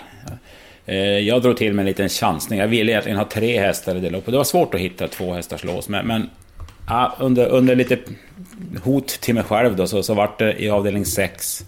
Eh, 0.86 0.96
Jag 1.18 1.42
drog 1.42 1.56
till 1.56 1.72
med 1.72 1.82
en 1.82 1.86
liten 1.86 2.08
chansning. 2.08 2.58
Jag 2.58 2.68
ville 2.68 2.92
egentligen 2.92 3.18
ha 3.18 3.24
tre 3.28 3.58
hästar 3.58 3.96
i 3.96 4.00
det 4.00 4.10
loppet. 4.10 4.30
Det 4.32 4.36
var 4.36 4.44
svårt 4.44 4.74
att 4.74 4.80
hitta 4.80 5.08
två 5.08 5.32
hästars 5.32 5.64
lås, 5.64 5.88
men... 5.88 6.06
men 6.06 6.30
under, 7.20 7.48
under 7.48 7.76
lite 7.76 7.98
hot 8.84 9.08
till 9.08 9.34
mig 9.34 9.44
själv 9.44 9.76
då, 9.76 9.86
så, 9.86 10.02
så 10.02 10.14
vart 10.14 10.38
det 10.38 10.62
i 10.62 10.70
avdelning 10.70 11.04
6. 11.04 11.64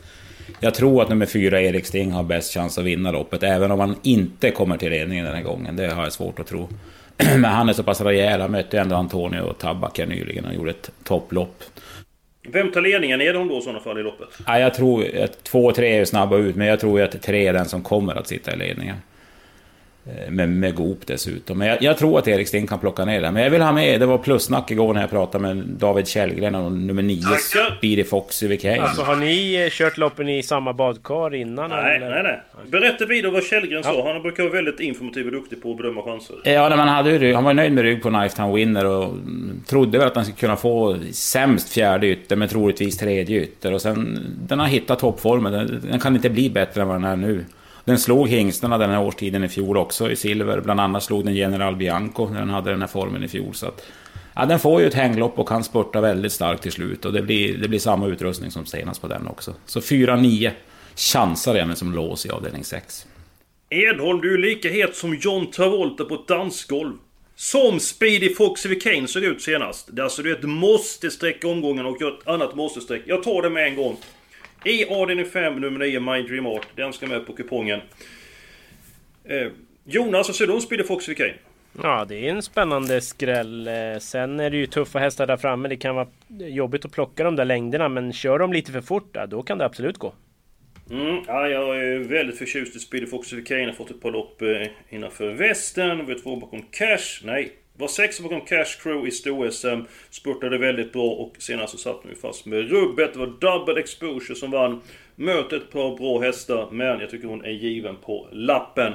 Jag 0.60 0.74
tror 0.74 1.02
att 1.02 1.08
nummer 1.08 1.26
fyra, 1.26 1.60
Erik 1.60 1.86
Sting, 1.86 2.12
har 2.12 2.22
bäst 2.22 2.54
chans 2.54 2.78
att 2.78 2.84
vinna 2.84 3.10
loppet, 3.10 3.42
även 3.42 3.70
om 3.70 3.80
han 3.80 3.96
inte 4.02 4.50
kommer 4.50 4.76
till 4.76 4.90
ledningen 4.90 5.24
den 5.24 5.34
här 5.34 5.42
gången. 5.42 5.76
Det 5.76 5.86
har 5.86 6.02
jag 6.02 6.12
svårt 6.12 6.38
att 6.38 6.46
tro. 6.46 6.68
Men 7.16 7.44
han 7.44 7.68
är 7.68 7.72
så 7.72 7.82
pass 7.82 8.00
rejäl. 8.00 8.40
Han 8.40 8.50
mötte 8.50 8.80
ändå 8.80 8.96
Antonio 8.96 9.52
Tabak 9.52 9.98
här 9.98 10.06
nyligen 10.06 10.44
och 10.44 10.54
gjorde 10.54 10.70
ett 10.70 10.90
topplopp. 11.04 11.64
Vem 12.48 12.72
tar 12.72 12.80
ledningen? 12.80 13.20
Edholm 13.20 13.48
då 13.48 13.58
i 13.58 13.60
sådana 13.60 13.80
fall 13.80 13.98
i 13.98 14.02
loppet? 14.02 14.28
Ja, 14.46 14.58
jag 14.58 14.74
tror 14.74 15.18
att 15.24 15.44
två 15.44 15.64
och 15.64 15.74
tre 15.74 15.98
är 15.98 16.04
snabba 16.04 16.36
ut, 16.36 16.56
men 16.56 16.66
jag 16.66 16.80
tror 16.80 17.02
att 17.02 17.22
tre 17.22 17.46
är 17.46 17.52
den 17.52 17.68
som 17.68 17.82
kommer 17.82 18.14
att 18.14 18.26
sitta 18.26 18.54
i 18.54 18.56
ledningen. 18.56 18.96
Eh, 20.08 20.30
Med, 20.30 20.48
med 20.48 20.74
Goop 20.74 21.06
dessutom. 21.06 21.58
Men 21.58 21.68
jag, 21.68 21.82
jag 21.82 21.98
tror 21.98 22.18
att 22.18 22.28
Erik 22.28 22.48
Sting 22.48 22.66
kan 22.66 22.78
plocka 22.78 23.04
ner 23.04 23.20
den. 23.20 23.34
Men 23.34 23.42
jag 23.42 23.50
vill 23.50 23.62
ha 23.62 23.72
med, 23.72 24.00
det 24.00 24.06
var 24.06 24.18
plussnack 24.18 24.70
igår 24.70 24.94
när 24.94 25.00
jag 25.00 25.10
pratade 25.10 25.42
med 25.54 25.56
David 25.56 26.08
Källgren 26.08 26.54
och 26.54 26.72
nummer 26.72 27.02
9, 27.02 27.22
Tackar. 27.22 27.76
Speedy 27.78 28.04
Fox 28.04 28.42
i 28.42 28.46
VK. 28.48 28.62
Så 28.96 29.02
har 29.02 29.16
ni 29.16 29.54
eh, 29.64 29.68
kört 29.70 29.96
loppen 29.96 30.28
i 30.28 30.42
samma 30.42 30.72
badkar 30.72 31.34
innan? 31.34 31.70
Nej, 31.70 31.96
eller? 31.96 32.10
nej, 32.10 32.22
nej. 32.22 32.70
Berätta 32.70 33.06
vidare 33.06 33.32
vad 33.32 33.44
Källgren 33.44 33.82
sa. 33.82 34.12
Han 34.12 34.22
brukar 34.22 34.42
vara 34.42 34.52
väldigt 34.52 34.80
informativ 34.80 35.26
och 35.26 35.32
duktig 35.32 35.62
på 35.62 35.70
att 35.70 35.76
bedöma 35.76 36.02
chanser. 36.02 36.36
Ja, 36.44 36.68
när 36.68 36.76
man 36.76 36.88
hade 36.88 37.34
han 37.34 37.44
var 37.44 37.54
nöjd 37.54 37.72
med 37.72 37.84
rygg 37.84 38.02
på 38.02 38.10
Knifetown 38.10 38.54
Winner 38.54 38.86
och 38.86 39.14
trodde 39.66 39.98
väl 39.98 40.06
att 40.06 40.16
han 40.16 40.24
skulle 40.24 40.36
kunna 40.38 40.56
få 40.56 40.96
sämst 41.12 41.68
fjärde 41.68 42.06
ytter, 42.06 42.36
men 42.36 42.48
troligtvis 42.48 42.98
tredje 42.98 43.42
ytter. 43.42 43.72
Och 43.72 43.82
sen, 43.82 44.18
den 44.48 44.58
har 44.58 44.66
hittat 44.66 44.98
toppformen. 44.98 45.52
Den, 45.52 45.80
den 45.90 46.00
kan 46.00 46.16
inte 46.16 46.30
bli 46.30 46.50
bättre 46.50 46.80
än 46.82 46.88
vad 46.88 46.96
den 46.96 47.04
är 47.04 47.16
nu. 47.16 47.44
Den 47.86 47.98
slog 47.98 48.28
hingstarna 48.28 48.78
den 48.78 48.90
här 48.90 49.02
årstiden 49.02 49.44
i 49.44 49.48
fjol 49.48 49.76
också 49.76 50.10
i 50.10 50.16
silver. 50.16 50.60
Bland 50.60 50.80
annat 50.80 51.02
slog 51.02 51.24
den 51.24 51.34
General 51.34 51.76
Bianco 51.76 52.28
när 52.28 52.40
den 52.40 52.50
hade 52.50 52.70
den 52.70 52.80
här 52.80 52.88
formen 52.88 53.24
i 53.24 53.28
fjol. 53.28 53.54
Så 53.54 53.66
att, 53.66 53.86
ja, 54.34 54.46
den 54.46 54.58
får 54.58 54.80
ju 54.80 54.86
ett 54.86 54.94
hänglopp 54.94 55.38
och 55.38 55.48
kan 55.48 55.64
spurta 55.64 56.00
väldigt 56.00 56.32
starkt 56.32 56.62
till 56.62 56.72
slut. 56.72 57.04
Och 57.04 57.12
det 57.12 57.22
blir, 57.22 57.58
det 57.58 57.68
blir 57.68 57.78
samma 57.78 58.06
utrustning 58.06 58.50
som 58.50 58.66
senast 58.66 59.00
på 59.00 59.08
den 59.08 59.26
också. 59.26 59.54
Så 59.66 59.80
4-9 59.80 60.50
chansar 60.96 61.54
även 61.54 61.76
som 61.76 61.92
lås 61.92 62.26
i 62.26 62.30
avdelning 62.30 62.64
6. 62.64 63.06
Edholm, 63.70 64.20
du 64.20 64.34
är 64.34 64.38
lika 64.38 64.68
het 64.68 64.96
som 64.96 65.14
John 65.14 65.50
Travolta 65.50 66.04
på 66.04 66.14
ett 66.14 66.28
dansgolv. 66.28 66.92
Som 67.36 67.80
Speedy 67.80 68.34
Foxy 68.34 68.80
Kane 68.80 69.08
såg 69.08 69.24
ut 69.24 69.42
senast. 69.42 69.88
Det 69.92 70.02
är 70.02 70.04
alltså 70.04 70.28
ett 70.28 70.42
måste-streck 70.42 71.44
omgången 71.44 71.86
och 71.86 72.02
ett 72.02 72.28
annat 72.28 72.54
måste-streck. 72.54 73.02
Jag 73.06 73.22
tar 73.22 73.42
det 73.42 73.50
med 73.50 73.66
en 73.66 73.76
gång. 73.76 73.96
I 74.66 74.84
avdelning 74.84 75.26
5, 75.26 75.60
nummer 75.60 75.78
9, 75.78 76.00
My 76.00 76.22
Dream 76.22 76.46
Art. 76.46 76.66
Den 76.74 76.92
ska 76.92 77.06
med 77.06 77.26
på 77.26 77.32
kupongen. 77.32 77.80
Eh, 79.24 79.48
Jonas, 79.84 80.38
du 80.38 80.52
om 80.52 80.60
Speedy 80.60 80.84
Foxy 80.84 81.14
Kane? 81.14 81.34
Ja, 81.82 82.04
det 82.04 82.14
är 82.14 82.30
en 82.30 82.42
spännande 82.42 83.00
skräll. 83.00 83.68
Eh, 83.68 83.98
sen 84.00 84.40
är 84.40 84.50
det 84.50 84.56
ju 84.56 84.66
tuffa 84.66 84.98
hästar 84.98 85.26
där 85.26 85.36
framme. 85.36 85.68
Det 85.68 85.76
kan 85.76 85.94
vara 85.94 86.06
jobbigt 86.28 86.84
att 86.84 86.92
plocka 86.92 87.24
de 87.24 87.36
där 87.36 87.44
längderna, 87.44 87.88
men 87.88 88.12
kör 88.12 88.38
de 88.38 88.52
lite 88.52 88.72
för 88.72 88.80
fort, 88.80 89.16
då 89.28 89.42
kan 89.42 89.58
det 89.58 89.64
absolut 89.64 89.98
gå. 89.98 90.12
Mm, 90.90 91.22
ja, 91.26 91.48
jag 91.48 91.76
är 91.76 91.98
väldigt 91.98 92.38
förtjust 92.38 92.76
i 92.76 92.78
Speedy 92.78 93.06
Fox. 93.06 93.32
Jag 93.32 93.66
har 93.66 93.72
fått 93.72 93.90
ett 93.90 94.00
par 94.00 94.10
lopp 94.10 94.42
eh, 94.42 94.48
innanför 94.88 95.32
västen. 95.32 96.06
Vi 96.06 96.14
två 96.14 96.36
bakom 96.36 96.62
Cash. 96.62 97.22
Nej, 97.24 97.52
var 97.78 97.88
sex 97.88 98.20
bakom 98.20 98.40
Cash 98.40 98.82
Crew 98.82 99.08
i 99.08 99.10
sto-SM. 99.10 99.84
Spurtade 100.10 100.58
väldigt 100.58 100.92
bra 100.92 101.10
och 101.10 101.36
senast 101.38 101.72
så 101.72 101.78
satt 101.78 102.00
hon 102.02 102.16
fast 102.16 102.46
med 102.46 102.70
rubbet. 102.70 103.12
Det 103.12 103.18
var 103.18 103.26
Double 103.40 103.80
Exposure 103.80 104.34
som 104.34 104.50
vann. 104.50 104.80
Mötet 105.16 105.62
ett 105.62 105.70
par 105.70 105.96
bra 105.96 106.20
hästar, 106.20 106.68
men 106.70 107.00
jag 107.00 107.10
tycker 107.10 107.28
hon 107.28 107.44
är 107.44 107.50
given 107.50 107.96
på 107.96 108.28
lappen. 108.32 108.92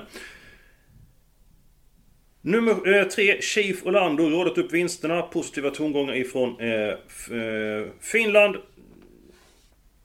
Nummer 2.43 2.97
eh, 2.97 3.39
Chief 3.39 3.85
Orlando, 3.85 4.29
rådat 4.29 4.57
upp 4.57 4.73
vinsterna. 4.73 5.21
Positiva 5.21 5.69
tongångar 5.69 6.15
ifrån 6.15 6.59
eh, 6.59 6.89
eh, 7.39 7.88
Finland. 8.01 8.55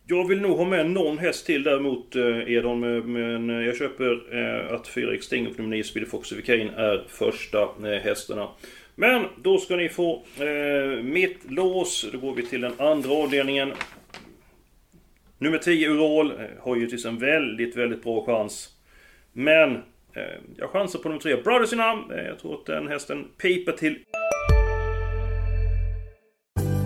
Jag 0.09 0.29
vill 0.29 0.41
nog 0.41 0.59
ha 0.59 0.65
med 0.65 0.91
någon 0.91 1.19
häst 1.19 1.47
till 1.47 1.63
däremot 1.63 2.17
eh, 2.17 2.53
Edon, 2.53 2.97
eh, 2.97 3.05
men 3.05 3.51
eh, 3.51 3.67
jag 3.67 3.77
köper 3.77 4.75
att 4.75 4.89
4 4.89 5.15
Extinct 5.15 5.51
och 5.51 5.59
nummer 5.59 5.77
9 5.77 5.85
Speedy 5.85 6.07
Fox 6.07 6.33
of 6.33 6.39
är 6.49 7.05
första 7.09 7.69
hästarna. 8.03 8.49
Men 8.95 9.27
då 9.43 9.59
ska 9.59 9.77
ni 9.77 9.89
få 9.89 10.23
mitt 11.03 11.51
lås. 11.51 12.07
Då 12.13 12.19
går 12.19 12.35
vi 12.35 12.47
till 12.47 12.61
den 12.61 12.73
andra 12.79 13.11
avdelningen. 13.11 13.73
Nummer 15.39 15.59
10 15.59 15.89
Ural 15.89 16.33
har 16.61 16.77
ju 16.77 16.87
till 16.87 17.07
en 17.07 17.19
väldigt, 17.19 17.77
väldigt 17.77 18.03
bra 18.03 18.25
chans. 18.27 18.69
Men 19.33 19.75
eh, 20.13 20.23
jag 20.57 20.71
chansar 20.71 20.99
på 20.99 21.09
nummer 21.09 21.21
3 21.21 21.37
Brothers 21.43 21.73
in 21.73 21.81
Arm. 21.81 22.27
Jag 22.27 22.39
tror 22.39 22.55
att 22.55 22.67
den 22.67 22.89
hästen 22.89 23.25
piper 23.43 23.73
till. 23.73 23.99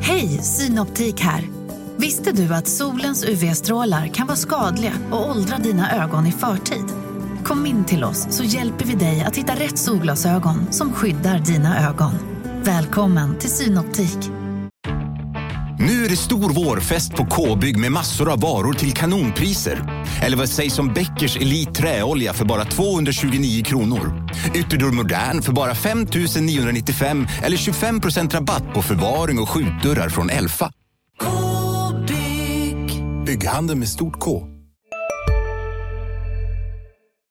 Hej, 0.02 0.28
Synoptik 0.28 1.20
här. 1.20 1.59
Visste 2.00 2.32
du 2.32 2.54
att 2.54 2.68
solens 2.68 3.24
UV-strålar 3.24 4.06
kan 4.06 4.26
vara 4.26 4.36
skadliga 4.36 4.92
och 5.10 5.30
åldra 5.30 5.58
dina 5.58 6.04
ögon 6.04 6.26
i 6.26 6.32
förtid? 6.32 6.84
Kom 7.44 7.66
in 7.66 7.84
till 7.84 8.04
oss 8.04 8.26
så 8.30 8.44
hjälper 8.44 8.84
vi 8.84 8.94
dig 8.94 9.22
att 9.22 9.36
hitta 9.36 9.54
rätt 9.54 9.78
solglasögon 9.78 10.72
som 10.72 10.92
skyddar 10.92 11.38
dina 11.38 11.88
ögon. 11.88 12.12
Välkommen 12.62 13.38
till 13.38 13.50
Synoptik. 13.50 14.18
Nu 15.78 16.04
är 16.04 16.08
det 16.08 16.16
stor 16.16 16.50
vårfest 16.50 17.14
på 17.14 17.26
K-bygg 17.26 17.78
med 17.78 17.92
massor 17.92 18.32
av 18.32 18.40
varor 18.40 18.72
till 18.72 18.92
kanonpriser. 18.92 20.04
Eller 20.22 20.36
vad 20.36 20.48
sägs 20.48 20.78
om 20.78 20.92
Bäckers 20.94 21.36
Elite 21.36 21.72
Träolja 21.72 22.32
för 22.32 22.44
bara 22.44 22.64
229 22.64 23.64
kronor? 23.64 24.28
Ytterdörr 24.54 24.92
Modern 24.92 25.42
för 25.42 25.52
bara 25.52 25.74
5 25.74 26.06
995 26.40 27.26
eller 27.42 27.56
25% 27.56 28.34
rabatt 28.34 28.74
på 28.74 28.82
förvaring 28.82 29.38
och 29.38 29.48
skjutdörrar 29.48 30.08
från 30.08 30.30
Elfa. 30.30 30.72
Bygghandeln 33.40 33.78
med 33.78 33.88
stort 33.88 34.18
K. 34.18 34.42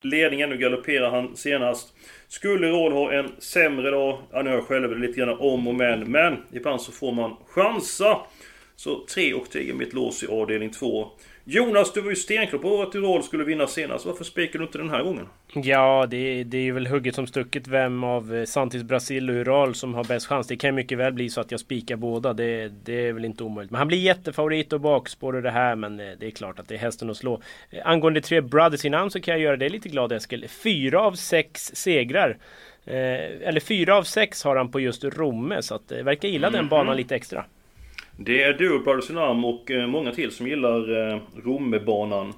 Ledningen, 0.04 0.50
nu 0.50 0.58
galopperar 0.58 1.10
han 1.10 1.36
senast. 1.36 1.94
Skulle 2.28 2.68
Råd 2.68 2.94
ha 2.94 3.14
en 3.14 3.32
sämre 3.40 3.92
dag? 3.92 4.20
Ja, 4.32 4.42
nu 4.42 4.50
har 4.50 4.58
jag 4.58 4.66
själv 4.66 5.00
lite 5.00 5.20
grann 5.20 5.38
om 5.40 5.68
och 5.68 5.76
men. 5.76 6.12
Men 6.12 6.38
ibland 6.52 6.82
så 6.82 6.92
får 6.92 7.12
man 7.12 7.36
chansa. 7.48 8.18
Så 8.76 9.06
3 9.06 9.34
och 9.34 9.50
10 9.50 9.74
mitt 9.74 9.94
lås 9.94 10.24
i 10.24 10.28
avdelning 10.28 10.72
2. 10.72 11.08
Jonas, 11.52 11.94
du 11.94 12.02
var 12.02 12.10
ju 12.10 12.16
stenklar 12.16 12.60
på 12.60 12.82
att 12.82 12.96
Ural 12.96 13.24
skulle 13.24 13.44
vinna 13.44 13.68
senast. 13.68 14.06
Varför 14.06 14.24
spikar 14.24 14.60
du 14.60 14.66
inte 14.66 14.78
den 14.78 14.90
här 14.90 15.04
gången? 15.04 15.28
Ja, 15.54 16.08
det, 16.10 16.44
det 16.44 16.58
är 16.58 16.62
ju 16.62 16.72
väl 16.72 16.88
hugget 16.88 17.16
som 17.16 17.28
stucket 17.28 17.68
vem 17.68 18.04
av 18.04 18.36
eh, 18.36 18.46
Santis 18.46 18.84
Brasil 18.84 19.30
och 19.30 19.36
Ural 19.36 19.76
som 19.76 19.94
har 19.94 20.04
bäst 20.04 20.28
chans. 20.28 20.48
Det 20.48 20.56
kan 20.56 20.76
mycket 20.76 20.98
väl 20.98 21.14
bli 21.14 21.30
så 21.30 21.42
att 21.42 21.52
jag 21.52 21.60
spikar 21.60 21.96
båda. 21.96 22.34
Det, 22.34 22.72
det 22.84 23.08
är 23.08 23.14
väl 23.14 23.26
inte 23.26 23.44
omöjligt. 23.44 23.72
Men 23.72 23.78
han 23.78 23.88
blir 23.88 23.98
jättefavorit 23.98 24.74
och 24.74 24.82
bakspår 24.82 25.36
och 25.36 25.42
det 25.42 25.52
här. 25.52 25.76
Men 25.76 26.00
eh, 26.00 26.12
det 26.20 26.28
är 26.28 26.32
klart 26.32 26.60
att 26.60 26.68
det 26.68 26.76
är 26.76 26.80
hästen 26.80 27.10
att 27.10 27.18
slå. 27.18 27.42
Eh, 27.70 27.80
angående 27.86 28.22
tre 28.22 28.42
Brothers 28.42 28.86
i 28.86 28.90
namn 28.90 29.12
så 29.12 29.20
kan 29.20 29.32
jag 29.32 29.42
göra 29.42 29.58
det 29.58 29.70
lite 29.70 29.90
glad 29.90 30.12
Eskil. 30.12 30.48
Fyra 30.50 31.02
av 31.02 31.14
sex 31.14 31.72
segrar. 31.76 32.38
eller 32.86 33.60
fyra 33.60 33.98
av 33.98 34.04
sex 34.04 34.44
har 34.44 34.56
han 34.56 34.72
på 34.72 34.80
just 34.80 35.04
Romme. 35.04 35.62
Så 35.62 35.76
att 35.76 35.88
det 35.88 36.04
verkar 36.04 36.28
gilla 36.28 36.48
mm 36.48 36.54
-hmm. 36.54 36.58
den 36.58 36.66
mhm. 36.66 36.70
banan 36.70 36.98
lite 36.98 37.16
extra. 37.16 37.46
Det 38.22 38.44
är 38.44 38.54
du, 38.54 38.80
Brothers 38.80 39.10
in 39.10 39.18
Arm 39.18 39.46
och 39.46 39.72
eh, 39.72 39.88
många 39.88 40.12
till 40.12 40.32
som 40.32 40.48
gillar 40.48 41.12
eh, 41.12 41.20
Rommebanan. 41.44 42.34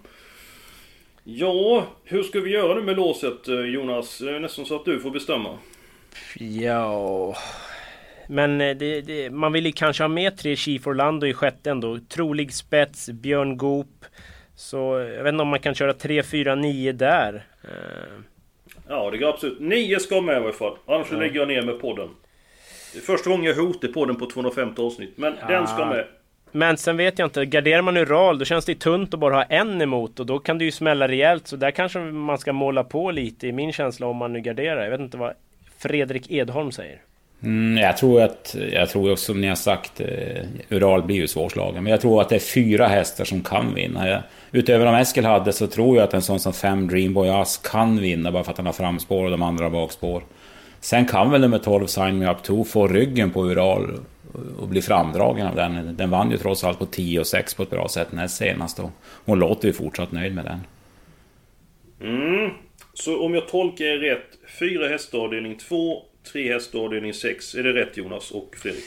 Ja, 1.23 1.85
hur 2.03 2.23
ska 2.23 2.39
vi 2.39 2.51
göra 2.51 2.75
nu 2.75 2.81
med 2.81 2.95
låset 2.95 3.47
eh, 3.47 3.59
Jonas? 3.59 4.21
Nästan 4.41 4.65
så 4.65 4.75
att 4.75 4.85
du 4.85 4.99
får 4.99 5.11
bestämma. 5.11 5.57
Ja... 6.39 7.35
Men 8.27 8.57
det, 8.57 9.01
det, 9.01 9.29
man 9.29 9.53
vill 9.53 9.65
ju 9.65 9.71
kanske 9.71 10.03
ha 10.03 10.07
med 10.07 10.37
tre 10.37 10.55
Chief 10.55 10.87
Orlando 10.87 11.27
i 11.27 11.33
sjätte 11.33 11.71
ändå. 11.71 11.99
Trolig 12.09 12.53
spets, 12.53 13.09
Björn 13.09 13.57
Goop. 13.57 14.05
Så 14.55 14.77
jag 15.15 15.23
vet 15.23 15.33
inte 15.33 15.41
om 15.41 15.47
man 15.47 15.59
kan 15.59 15.75
köra 15.75 15.93
3, 15.93 16.23
4, 16.23 16.55
9 16.55 16.91
där. 16.91 17.45
Ja, 18.87 19.11
det 19.11 19.17
går 19.17 19.29
absolut. 19.29 19.59
9 19.59 19.99
ska 19.99 20.21
med 20.21 20.33
i 20.33 20.43
alla 20.43 20.53
fall. 20.53 20.77
Annars 20.85 21.07
ja. 21.11 21.17
lägger 21.17 21.39
jag 21.39 21.47
ner 21.47 21.61
med 21.61 21.79
podden. 21.79 22.09
Det 22.93 22.99
är 22.99 23.01
första 23.01 23.29
gången 23.29 23.45
jag 23.45 23.55
hotar 23.55 23.87
på 23.87 24.05
den 24.05 24.15
på 24.15 24.25
250 24.25 24.81
avsnitt. 24.81 25.13
Men 25.15 25.33
ja. 25.41 25.47
den 25.47 25.67
ska 25.67 25.85
med. 25.85 26.05
Men 26.51 26.77
sen 26.77 26.97
vet 26.97 27.19
jag 27.19 27.25
inte, 27.25 27.45
garderar 27.45 27.81
man 27.81 27.97
Ural 27.97 28.39
då 28.39 28.45
känns 28.45 28.65
det 28.65 28.75
tunt 28.75 29.13
att 29.13 29.19
bara 29.19 29.35
ha 29.35 29.43
en 29.43 29.81
emot 29.81 30.19
och 30.19 30.25
då 30.25 30.39
kan 30.39 30.57
det 30.57 30.65
ju 30.65 30.71
smälla 30.71 31.07
rejält. 31.07 31.47
Så 31.47 31.55
där 31.55 31.71
kanske 31.71 31.99
man 31.99 32.37
ska 32.37 32.53
måla 32.53 32.83
på 32.83 33.11
lite 33.11 33.47
i 33.47 33.51
min 33.51 33.73
känsla 33.73 34.07
om 34.07 34.17
man 34.17 34.33
nu 34.33 34.41
garderar. 34.41 34.83
Jag 34.83 34.91
vet 34.91 34.99
inte 34.99 35.17
vad 35.17 35.33
Fredrik 35.77 36.31
Edholm 36.31 36.71
säger. 36.71 37.01
Mm, 37.43 37.83
jag 37.83 37.97
tror 37.97 38.21
att, 38.21 38.55
jag 38.71 38.89
tror 38.89 39.11
också 39.11 39.25
som 39.25 39.41
ni 39.41 39.47
har 39.47 39.55
sagt, 39.55 40.01
eh, 40.01 40.45
Ural 40.69 41.03
blir 41.03 41.15
ju 41.15 41.27
svårslagen. 41.27 41.83
Men 41.83 41.91
jag 41.91 42.01
tror 42.01 42.21
att 42.21 42.29
det 42.29 42.35
är 42.35 42.39
fyra 42.39 42.87
hästar 42.87 43.25
som 43.25 43.41
kan 43.41 43.73
vinna. 43.73 44.09
Jag, 44.09 44.21
utöver 44.51 44.85
de 44.85 44.95
Eskil 44.95 45.25
hade 45.25 45.53
så 45.53 45.67
tror 45.67 45.97
jag 45.97 46.03
att 46.03 46.13
en 46.13 46.21
sån 46.21 46.39
som 46.39 46.53
fem 46.53 46.87
Dreamboy 46.87 47.29
Ass 47.29 47.57
kan 47.57 47.99
vinna 47.99 48.31
bara 48.31 48.43
för 48.43 48.51
att 48.51 48.57
han 48.57 48.65
har 48.65 48.73
framspår 48.73 49.25
och 49.25 49.31
de 49.31 49.41
andra 49.41 49.65
har 49.65 49.71
bakspår. 49.71 50.23
Sen 50.81 51.05
kan 51.05 51.31
väl 51.31 51.41
nummer 51.41 51.59
12 51.59 51.87
Sign 51.87 52.17
Me 52.17 52.31
Up 52.31 52.43
2 52.43 52.63
få 52.63 52.87
ryggen 52.87 53.31
på 53.31 53.45
Ural 53.45 53.99
och 54.59 54.67
bli 54.67 54.81
framdragen 54.81 55.47
av 55.47 55.55
den. 55.55 55.97
Den 55.97 56.09
vann 56.09 56.31
ju 56.31 56.37
trots 56.37 56.63
allt 56.63 56.79
på 56.79 56.85
10 56.85 57.19
och 57.19 57.27
6 57.27 57.53
på 57.53 57.63
ett 57.63 57.69
bra 57.69 57.87
sätt 57.87 58.11
näst 58.11 58.37
senast 58.37 58.79
och 58.79 58.89
hon 59.25 59.39
låter 59.39 59.67
ju 59.67 59.73
fortsatt 59.73 60.11
nöjd 60.11 60.35
med 60.35 60.45
den. 60.45 60.59
Mm. 62.09 62.51
Så 62.93 63.25
om 63.25 63.33
jag 63.33 63.47
tolkar 63.47 63.85
er 63.85 63.97
rätt, 63.97 64.39
fyra 64.59 64.87
hästar 64.87 65.19
avdelning 65.19 65.55
2, 65.55 66.03
tre 66.31 66.53
hästar 66.53 66.79
avdelning 66.79 67.13
6. 67.13 67.55
Är 67.55 67.63
det 67.63 67.73
rätt 67.73 67.97
Jonas 67.97 68.31
och 68.31 68.55
Fredrik? 68.57 68.83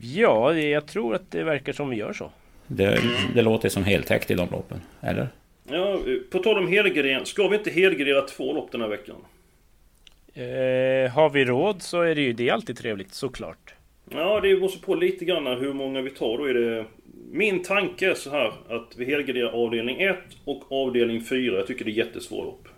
Ja, 0.00 0.54
jag 0.54 0.86
tror 0.86 1.14
att 1.14 1.30
det 1.30 1.44
verkar 1.44 1.72
som 1.72 1.90
vi 1.90 1.96
gör 1.96 2.12
så. 2.12 2.30
Det, 2.66 3.00
det 3.34 3.42
låter 3.42 3.68
som 3.68 3.84
heltäckt 3.84 4.30
i 4.30 4.34
de 4.34 4.50
loppen, 4.50 4.80
eller? 5.00 5.28
Ja, 5.68 5.98
på 6.30 6.38
tal 6.38 6.58
om 6.58 6.68
helgardering. 6.68 7.26
Ska 7.26 7.48
vi 7.48 7.56
inte 7.56 7.70
helgardera 7.70 8.22
två 8.22 8.52
lopp 8.52 8.72
den 8.72 8.80
här 8.80 8.88
veckan? 8.88 9.16
Eh, 10.34 11.10
har 11.10 11.30
vi 11.30 11.44
råd 11.44 11.82
så 11.82 12.00
är 12.00 12.14
det 12.14 12.20
ju 12.20 12.32
det 12.32 12.50
alltid 12.50 12.78
trevligt 12.78 13.14
såklart. 13.14 13.74
Ja, 14.10 14.40
det 14.40 14.56
måste 14.56 14.86
på 14.86 14.94
lite 14.94 15.24
grann 15.24 15.46
hur 15.46 15.72
många 15.72 16.02
vi 16.02 16.10
tar. 16.10 16.38
Då 16.38 16.44
är 16.44 16.54
det... 16.54 16.84
Min 17.30 17.62
tanke 17.62 18.10
är 18.10 18.14
så 18.14 18.30
här 18.30 18.52
att 18.68 18.96
vi 18.96 19.04
helgarderar 19.04 19.48
avdelning 19.48 20.00
1 20.00 20.18
och 20.44 20.72
avdelning 20.72 21.24
4. 21.24 21.56
Jag 21.56 21.66
tycker 21.66 21.84
det 21.84 21.90
är 21.90 21.92
jättesvårt 21.92 22.46
upp. 22.46 22.68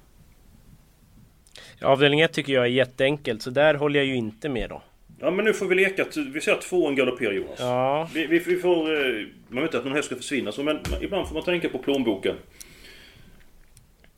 Avdelning 1.83 2.21
1 2.21 2.33
tycker 2.33 2.53
jag 2.53 2.65
är 2.65 2.71
jätteenkelt, 2.71 3.43
så 3.43 3.51
där 3.51 3.75
håller 3.75 4.01
jag 4.01 4.07
ju 4.07 4.17
inte 4.17 4.49
med 4.49 4.71
då. 4.71 4.83
Ja 5.21 5.31
men 5.31 5.45
nu 5.45 5.53
får 5.53 5.67
vi 5.67 5.75
leka, 5.75 6.05
vi 6.35 6.41
säger 6.41 6.59
att 6.59 6.65
tvåan 6.65 6.95
galopperar 6.95 7.33
Jonas. 7.33 7.61
Ja. 7.61 8.09
Vi, 8.15 8.27
vi, 8.27 8.39
vi 8.39 8.57
får... 8.57 9.07
Eh, 9.07 9.27
man 9.49 9.63
vet 9.63 9.69
inte 9.69 9.79
att 9.79 9.85
någon 9.85 9.95
häst 9.95 10.07
ska 10.07 10.17
försvinna 10.17 10.53
så, 10.53 10.63
men 10.63 10.79
ibland 11.01 11.29
får 11.29 11.35
man 11.35 11.45
tänka 11.45 11.69
på 11.69 11.79
plånboken. 11.79 12.37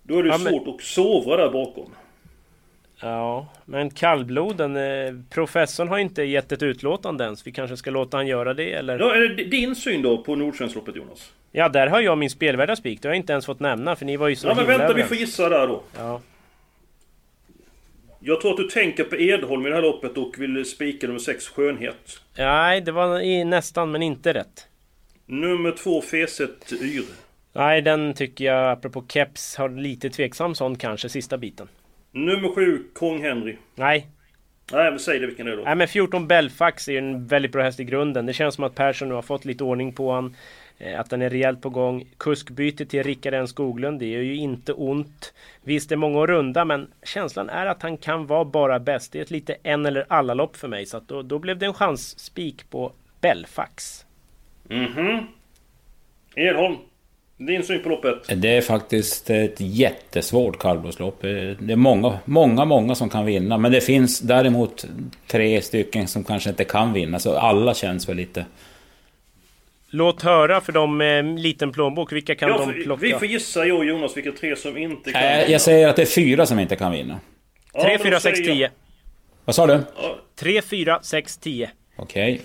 Då 0.03 0.19
är 0.19 0.23
det 0.23 0.29
ja, 0.29 0.39
svårt 0.39 0.67
men... 0.67 0.75
att 0.75 0.81
sovra 0.81 1.37
där 1.37 1.51
bakom. 1.51 1.91
Ja, 3.01 3.49
men 3.65 3.91
kallbloden, 3.91 4.77
eh, 4.77 5.15
professorn 5.31 5.89
har 5.89 5.99
inte 5.99 6.23
gett 6.23 6.53
ett 6.53 6.63
utlåtande 6.63 7.25
ens. 7.25 7.47
Vi 7.47 7.53
kanske 7.53 7.77
ska 7.77 7.91
låta 7.91 8.17
han 8.17 8.27
göra 8.27 8.55
det 8.55 8.73
eller? 8.73 8.99
Ja, 8.99 9.15
är 9.15 9.21
det 9.21 9.45
din 9.45 9.77
syn 9.77 10.03
då 10.03 10.25
på 10.25 10.35
Nordsjönsloppet 10.37 10.97
Jonas? 10.97 11.33
Ja, 11.53 11.69
där 11.69 11.87
har 11.87 12.01
jag 12.01 12.19
min 12.19 12.31
spelvärda 12.31 12.77
spik. 12.77 13.03
Det 13.03 13.09
har 13.09 13.15
jag 13.15 13.21
inte 13.21 13.33
ens 13.33 13.47
fått 13.47 13.61
nämna 13.61 13.97
för 13.97 14.05
ni 14.05 14.17
var 14.17 14.29
ju 14.29 14.37
så 14.37 14.49
Ja 14.49 14.55
men 14.55 14.67
vänta, 14.67 14.95
vi 14.95 15.03
får 15.03 15.17
gissa 15.17 15.49
där 15.49 15.67
då. 15.67 15.83
Ja. 15.97 16.21
Jag 18.21 18.41
tror 18.41 18.51
att 18.51 18.57
du 18.57 18.69
tänker 18.69 19.05
på 19.05 19.17
Edholm 19.17 19.67
i 19.67 19.69
det 19.69 19.75
här 19.75 19.83
loppet 19.83 20.17
och 20.19 20.35
vill 20.39 20.65
spika 20.65 21.07
nummer 21.07 21.21
6 21.21 21.49
Skönhet. 21.49 22.21
Nej, 22.39 22.81
det 22.81 22.93
var 22.93 23.21
i, 23.21 23.45
nästan 23.45 23.91
men 23.91 24.03
inte 24.03 24.35
rätt. 24.35 24.67
Nummer 25.27 25.73
2 25.73 26.03
Feset 26.03 26.73
Yr. 26.83 27.05
Nej, 27.53 27.83
den 27.83 28.15
tycker 28.15 28.45
jag, 28.45 28.73
apropå 28.73 29.05
keps, 29.09 29.57
har 29.57 29.69
lite 29.69 30.11
tveksam 30.11 30.55
sån 30.55 30.77
kanske, 30.77 31.09
sista 31.09 31.39
biten. 31.39 31.69
Nummer 32.13 32.55
7 32.55 32.85
Kong 32.95 33.23
Henry. 33.23 33.57
Nej. 33.75 34.07
Nej 34.73 34.91
men 34.91 34.99
säg 35.01 35.19
det 35.19 35.27
vilken 35.27 35.47
det 35.47 35.53
är 35.53 35.57
då. 35.57 35.63
Nej 35.63 35.75
men 35.77 35.89
14 35.89 36.27
Belfax 36.29 36.89
är 36.89 36.93
ju 36.93 36.99
en 36.99 37.27
väldigt 37.27 37.53
bra 37.53 37.63
häst 37.63 37.81
i 37.81 37.85
grunden. 37.85 38.27
Det 38.27 38.33
känns 38.33 38.55
som 38.55 38.65
att 38.65 38.75
Persson 38.75 39.09
nu 39.09 39.15
har 39.15 39.23
fått 39.23 39.45
lite 39.45 39.65
ordning 39.65 39.93
på 39.93 40.13
han. 40.13 40.37
eh, 40.79 41.01
Att 41.01 41.11
den 41.11 41.23
är 41.23 41.31
rejält 41.31 41.63
på 41.63 41.71
gång. 41.71 42.05
Kuskbyte 42.19 42.87
till 42.87 43.03
Rickard 43.03 43.35
N 43.35 43.49
Skoglund, 43.49 44.01
det 44.01 44.07
är 44.15 44.21
ju 44.23 44.37
inte 44.37 44.73
ont. 44.73 45.35
Visst, 45.65 45.89
det 45.89 45.95
är 45.95 45.97
många 45.97 46.23
att 46.23 46.29
runda, 46.29 46.65
men 46.65 46.89
känslan 47.03 47.49
är 47.51 47.67
att 47.67 47.83
han 47.83 47.97
kan 47.97 48.27
vara 48.27 48.45
bara 48.45 48.79
bäst. 48.79 49.13
Det 49.13 49.19
är 49.19 49.23
ett 49.23 49.31
lite 49.31 49.57
en 49.63 49.87
eller 49.87 50.07
alla 50.09 50.35
lopp 50.35 50.57
för 50.57 50.69
mig, 50.69 50.87
så 50.87 50.97
att 50.97 51.09
då, 51.09 51.23
då 51.23 51.39
blev 51.39 51.59
det 51.59 51.67
en 51.67 51.75
chansspik 51.75 52.71
på 52.71 52.93
Belfax. 53.21 54.07
Mhm. 54.69 55.27
Edholm. 56.37 56.77
Din 57.39 57.63
syn 57.63 57.83
på 57.83 57.89
loppet? 57.89 58.19
Det 58.43 58.57
är 58.57 58.61
faktiskt 58.61 59.31
ett 59.31 59.55
jättesvårt 59.59 60.59
kallblodslopp. 60.59 61.23
Det 61.23 61.73
är 61.73 61.77
många, 61.77 62.19
många, 62.25 62.65
många 62.65 62.95
som 62.95 63.09
kan 63.09 63.25
vinna. 63.27 63.59
Men 63.59 63.73
det 63.73 63.81
finns 63.81 64.21
däremot 64.21 64.85
tre 65.27 65.63
stycken 65.63 66.09
som 66.09 66.25
kanske 66.25 66.51
inte 66.51 66.65
kan 66.65 66.93
vinna. 66.93 67.19
Så 67.19 67.37
alla 67.39 67.75
känns 67.75 68.09
väl 68.09 68.17
lite... 68.17 68.45
Låt 69.91 70.23
höra 70.23 70.61
för 70.61 70.73
de 70.73 70.97
med 70.97 71.21
en 71.21 71.43
liten 71.43 71.73
plånbok, 71.73 72.13
vilka 72.13 72.35
kan 72.35 72.49
Ja, 72.49 72.59
de 72.59 72.73
för- 72.73 72.83
plocka? 72.83 73.01
vi 73.03 73.13
får 73.13 73.27
gissa 73.29 73.67
jag 73.67 73.79
och 73.79 73.85
Jonas 73.85 74.17
vilka 74.17 74.33
tre 74.33 74.57
som 74.57 74.77
inte 74.77 75.13
kan 75.13 75.21
Nej, 75.23 75.47
jag 75.53 75.61
säger 75.61 75.89
att 75.89 75.97
det 75.97 76.03
är 76.03 76.07
fyra 76.07 76.47
som 76.47 76.59
inte 76.59 76.77
kan 76.77 76.93
vinna. 76.93 77.21
Ja, 77.75 77.83
3, 77.83 77.89
men 77.91 77.99
då 77.99 78.05
4, 78.05 78.21
6, 78.21 78.39
säger 78.39 78.49
jag- 78.49 78.57
10. 78.57 78.71
Vad 79.45 79.55
sa 79.55 79.67
du? 79.67 79.81
3, 80.41 80.63
4, 80.63 80.99
6, 81.03 81.37
10. 81.39 81.71
Okej. 81.97 82.41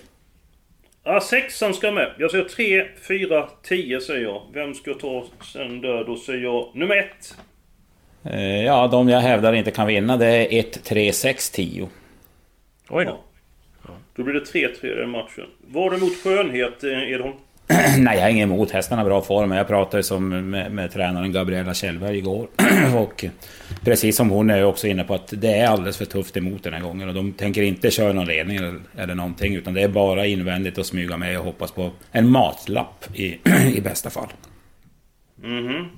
Ja, 1.03 1.21
sexan 1.21 1.73
ska 1.73 1.91
med. 1.91 2.13
Jag 2.17 2.31
säger 2.31 2.45
3, 2.45 2.87
4, 3.07 3.49
10 3.63 4.01
säger 4.01 4.21
jag. 4.23 4.41
Vem 4.53 4.73
ska 4.73 4.93
ta 4.93 5.25
sen 5.53 5.81
där? 5.81 6.03
Då 6.03 6.17
säger 6.17 6.43
jag 6.43 6.71
nummer 6.75 6.97
ett. 6.97 7.35
Eh, 8.23 8.63
Ja, 8.65 8.87
de 8.87 9.09
jag 9.09 9.19
hävdar 9.19 9.53
inte 9.53 9.71
kan 9.71 9.87
vinna 9.87 10.17
det 10.17 10.25
är 10.27 10.59
1, 10.59 10.83
3, 10.83 11.13
6, 11.13 11.49
10. 11.49 11.89
Oj 12.89 13.05
då. 13.05 13.19
Då 14.15 14.23
blir 14.23 14.33
det 14.33 14.45
3-3 14.45 14.85
i 14.85 14.95
den 14.95 15.09
matchen. 15.09 15.45
Var 15.67 15.91
det 15.91 15.97
mot 15.97 16.17
skönhet, 16.23 16.83
eh, 16.83 17.11
Edholm? 17.11 17.33
Nej, 17.97 18.15
jag 18.15 18.21
har 18.21 18.29
inget 18.29 18.43
emot 18.43 18.71
hästarna 18.71 19.01
har 19.01 19.09
bra 19.09 19.21
form. 19.21 19.51
Jag 19.51 19.67
pratade 19.67 20.03
som 20.03 20.49
med, 20.49 20.71
med 20.71 20.91
tränaren 20.91 21.31
Gabriella 21.31 21.73
Kjellberg 21.73 22.17
igår. 22.17 22.47
och 22.97 23.25
precis 23.81 24.15
som 24.15 24.29
hon 24.29 24.49
är 24.49 24.57
jag 24.57 24.69
också 24.69 24.87
inne 24.87 25.03
på 25.03 25.13
att 25.13 25.33
det 25.37 25.53
är 25.53 25.67
alldeles 25.67 25.97
för 25.97 26.05
tufft 26.05 26.37
emot 26.37 26.63
den 26.63 26.73
här 26.73 26.81
gången. 26.81 27.09
Och 27.09 27.15
de 27.15 27.33
tänker 27.33 27.61
inte 27.61 27.91
köra 27.91 28.13
någon 28.13 28.25
ledning 28.25 28.57
eller, 28.57 28.79
eller 28.97 29.15
någonting. 29.15 29.55
Utan 29.55 29.73
det 29.73 29.81
är 29.81 29.87
bara 29.87 30.25
invändigt 30.25 30.77
och 30.77 30.85
smyga 30.85 31.17
med 31.17 31.39
och 31.39 31.45
hoppas 31.45 31.71
på 31.71 31.91
en 32.11 32.29
matlapp 32.29 33.05
i, 33.13 33.39
i 33.75 33.81
bästa 33.81 34.09
fall. 34.09 34.29
Mhm. 35.35 35.89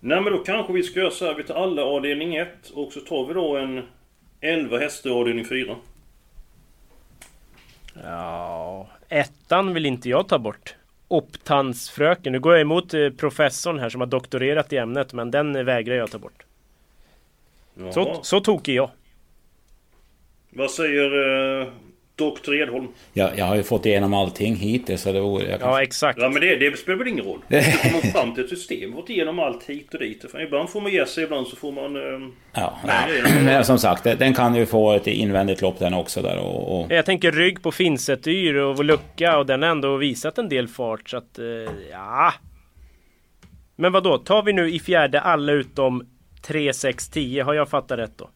Nej 0.00 0.20
men 0.20 0.32
då 0.32 0.38
kanske 0.38 0.72
vi 0.72 0.82
ska 0.82 1.00
göra 1.00 1.10
så 1.10 1.24
här. 1.24 1.34
Vi 1.34 1.42
tar 1.42 1.54
alla 1.54 1.82
avdelning 1.82 2.36
1 2.36 2.48
och 2.74 2.92
så 2.92 3.00
tar 3.00 3.26
vi 3.26 3.34
då 3.34 3.56
en 3.56 3.82
11 4.40 4.78
hästar 4.78 5.10
i 5.10 5.12
avdelning 5.12 5.44
4. 5.44 5.76
Ja, 8.02 8.88
ettan 9.08 9.74
vill 9.74 9.86
inte 9.86 10.08
jag 10.08 10.28
ta 10.28 10.38
bort. 10.38 10.74
Optansfröken. 11.08 12.32
Nu 12.32 12.40
går 12.40 12.52
jag 12.52 12.60
emot 12.60 12.94
eh, 12.94 13.10
professorn 13.10 13.78
här 13.78 13.88
som 13.88 14.00
har 14.00 14.08
doktorerat 14.08 14.72
i 14.72 14.76
ämnet, 14.76 15.12
men 15.12 15.30
den 15.30 15.56
eh, 15.56 15.62
vägrar 15.62 15.94
jag 15.94 16.10
ta 16.10 16.18
bort. 16.18 16.44
Så, 17.90 18.00
Jaha. 18.00 18.22
så 18.22 18.40
tokig 18.40 18.74
jag. 18.74 18.90
Vad 20.50 20.70
säger 20.70 21.60
eh, 21.60 21.68
Dr 22.16 22.54
Edholm? 22.54 22.88
Jag, 23.12 23.38
jag 23.38 23.44
har 23.44 23.56
ju 23.56 23.62
fått 23.62 23.86
igenom 23.86 24.14
allting 24.14 24.56
hittills. 24.56 25.02
Så 25.02 25.12
det 25.12 25.20
vore, 25.20 25.50
jag 25.50 25.60
kan... 25.60 25.70
Ja, 25.70 25.82
exakt. 25.82 26.18
Ja 26.22 26.28
men 26.28 26.40
det, 26.40 26.56
det 26.56 26.78
spelar 26.78 26.98
väl 26.98 27.08
ingen 27.08 27.24
roll? 27.24 27.38
Du 27.48 27.62
kommer 27.62 28.12
fram 28.12 28.34
till 28.34 28.44
ett 28.44 28.50
system, 28.50 28.92
gått 28.92 29.10
igenom 29.10 29.38
allt 29.38 29.64
hit 29.64 29.94
och 29.94 30.00
dit. 30.00 30.30
För 30.30 30.42
ibland 30.42 30.70
får 30.70 30.80
man 30.80 30.92
ge 30.92 31.06
sig, 31.06 31.24
ibland 31.24 31.46
så 31.46 31.56
får 31.56 31.72
man... 31.72 31.96
Eh, 31.96 32.28
Ja, 32.52 32.78
nej. 32.86 33.22
Men 33.44 33.64
som 33.64 33.78
sagt, 33.78 34.04
den 34.04 34.34
kan 34.34 34.54
ju 34.54 34.66
få 34.66 34.92
ett 34.92 35.06
invändigt 35.06 35.62
lopp 35.62 35.78
den 35.78 35.94
också 35.94 36.22
där 36.22 36.38
och... 36.38 36.80
och... 36.80 36.92
Jag 36.92 37.06
tänker 37.06 37.32
rygg 37.32 37.62
på 37.62 37.72
Finsetyr 37.72 38.54
och 38.54 38.84
lucka 38.84 39.38
och 39.38 39.46
den 39.46 39.62
har 39.62 39.70
ändå 39.70 39.96
visat 39.96 40.38
en 40.38 40.48
del 40.48 40.68
fart 40.68 41.10
så 41.10 41.16
att... 41.16 41.38
Eh, 41.38 41.44
ja... 41.90 42.32
Men 43.76 43.92
vad 43.92 44.04
då? 44.04 44.18
Tar 44.18 44.42
vi 44.42 44.52
nu 44.52 44.70
i 44.70 44.80
fjärde 44.80 45.20
alla 45.20 45.52
utom 45.52 46.06
3, 46.42 46.72
6, 46.72 47.08
10? 47.08 47.42
Har 47.42 47.54
jag 47.54 47.68
fattat 47.68 47.98
rätt 47.98 48.18
då? 48.18 48.30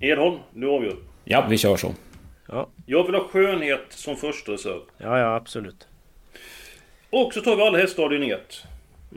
Edholm, 0.00 0.38
du 0.54 0.70
avgör. 0.70 0.96
Ja, 1.24 1.46
vi 1.50 1.58
kör 1.58 1.76
så. 1.76 1.92
Ja, 2.48 2.68
Jag 2.86 3.04
vill 3.06 3.14
ha 3.14 3.28
skönhet 3.28 3.84
som 3.88 4.16
första 4.16 4.52
reserv. 4.52 4.80
ja, 4.98 5.18
ja 5.18 5.34
absolut. 5.36 5.88
Och 7.10 7.34
så 7.34 7.40
tar 7.40 7.56
vi 7.56 7.62
alla 7.62 7.78
hästar 7.78 8.22
i 8.24 8.30
1. 8.32 8.62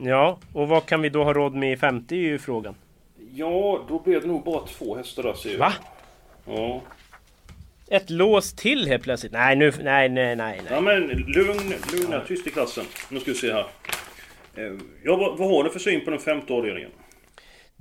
Ja, 0.04 0.39
och 0.54 0.68
vad 0.68 0.86
kan 0.86 1.02
vi 1.02 1.10
då 1.10 1.24
ha 1.24 1.34
råd 1.34 1.54
med 1.54 1.74
i 1.74 1.78
femte 1.78 2.15
är 2.15 2.20
ju 2.20 2.39
frågan. 2.39 2.76
Ja, 3.34 3.86
då 3.89 4.00
blir 4.00 4.22
det 4.22 4.28
nog 4.28 4.44
bara 4.44 4.65
två 4.68 4.96
hästar 4.96 5.24
där 5.24 5.34
ser 5.34 5.52
jag. 5.52 5.60
Va? 5.60 5.74
Ja. 6.46 6.82
Ett 7.88 8.10
lås 8.10 8.54
till 8.54 8.88
helt 8.88 9.04
plötsligt? 9.04 9.32
Nej, 9.32 9.56
nu... 9.56 9.72
Nej, 9.82 10.10
nej, 10.10 10.36
nej. 10.36 10.36
nej. 10.36 10.62
Ja 10.70 10.82
men 10.82 11.02
lugn, 11.08 11.74
lugna, 11.94 12.20
tyst 12.28 12.48
i 12.48 12.50
klassen. 12.50 12.86
Nu 13.10 13.20
ska 13.20 13.32
vi 13.32 13.38
se 13.38 13.54
här. 13.54 13.65
Eh, 14.56 14.74
Ja, 15.04 15.15
vad, 15.15 15.38
vad 15.38 15.50
har 15.50 15.63
du 15.63 15.70
för 15.70 15.80
syn 15.80 16.06
på 16.06 16.12
den 16.12 16.20
femte 16.20 16.54
avdelningen? 16.54 16.92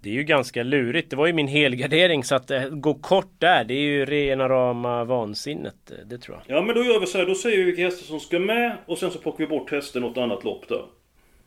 Det 0.03 0.11
är 0.11 0.15
ju 0.15 0.25
ganska 0.25 0.63
lurigt. 0.63 1.11
Det 1.11 1.17
var 1.17 1.27
ju 1.27 1.33
min 1.33 1.49
helgardering 1.49 2.25
så 2.25 2.35
att 2.35 2.51
eh, 2.51 2.69
gå 2.69 2.95
kort 2.95 3.33
där, 3.39 3.65
det 3.65 3.75
är 3.75 3.81
ju 3.81 4.05
rena 4.05 4.49
rama 4.49 5.05
vansinnet. 5.05 5.91
Eh, 5.91 6.07
det 6.07 6.19
tror 6.19 6.37
jag. 6.47 6.57
Ja 6.57 6.63
men 6.63 6.75
då 6.75 6.85
gör 6.85 7.01
vi 7.01 7.07
så 7.07 7.19
här, 7.19 7.27
då 7.27 7.35
säger 7.35 7.57
vi 7.57 7.65
vilka 7.65 7.83
hästar 7.83 8.07
som 8.07 8.21
ska 8.21 8.39
med 8.39 8.77
och 8.87 8.99
sen 8.99 9.11
så 9.11 9.19
plockar 9.19 9.39
vi 9.39 9.47
bort 9.47 9.71
hästen 9.71 10.05
åt 10.05 10.19
annat 10.19 10.45
lopp 10.45 10.69
där. 10.69 10.83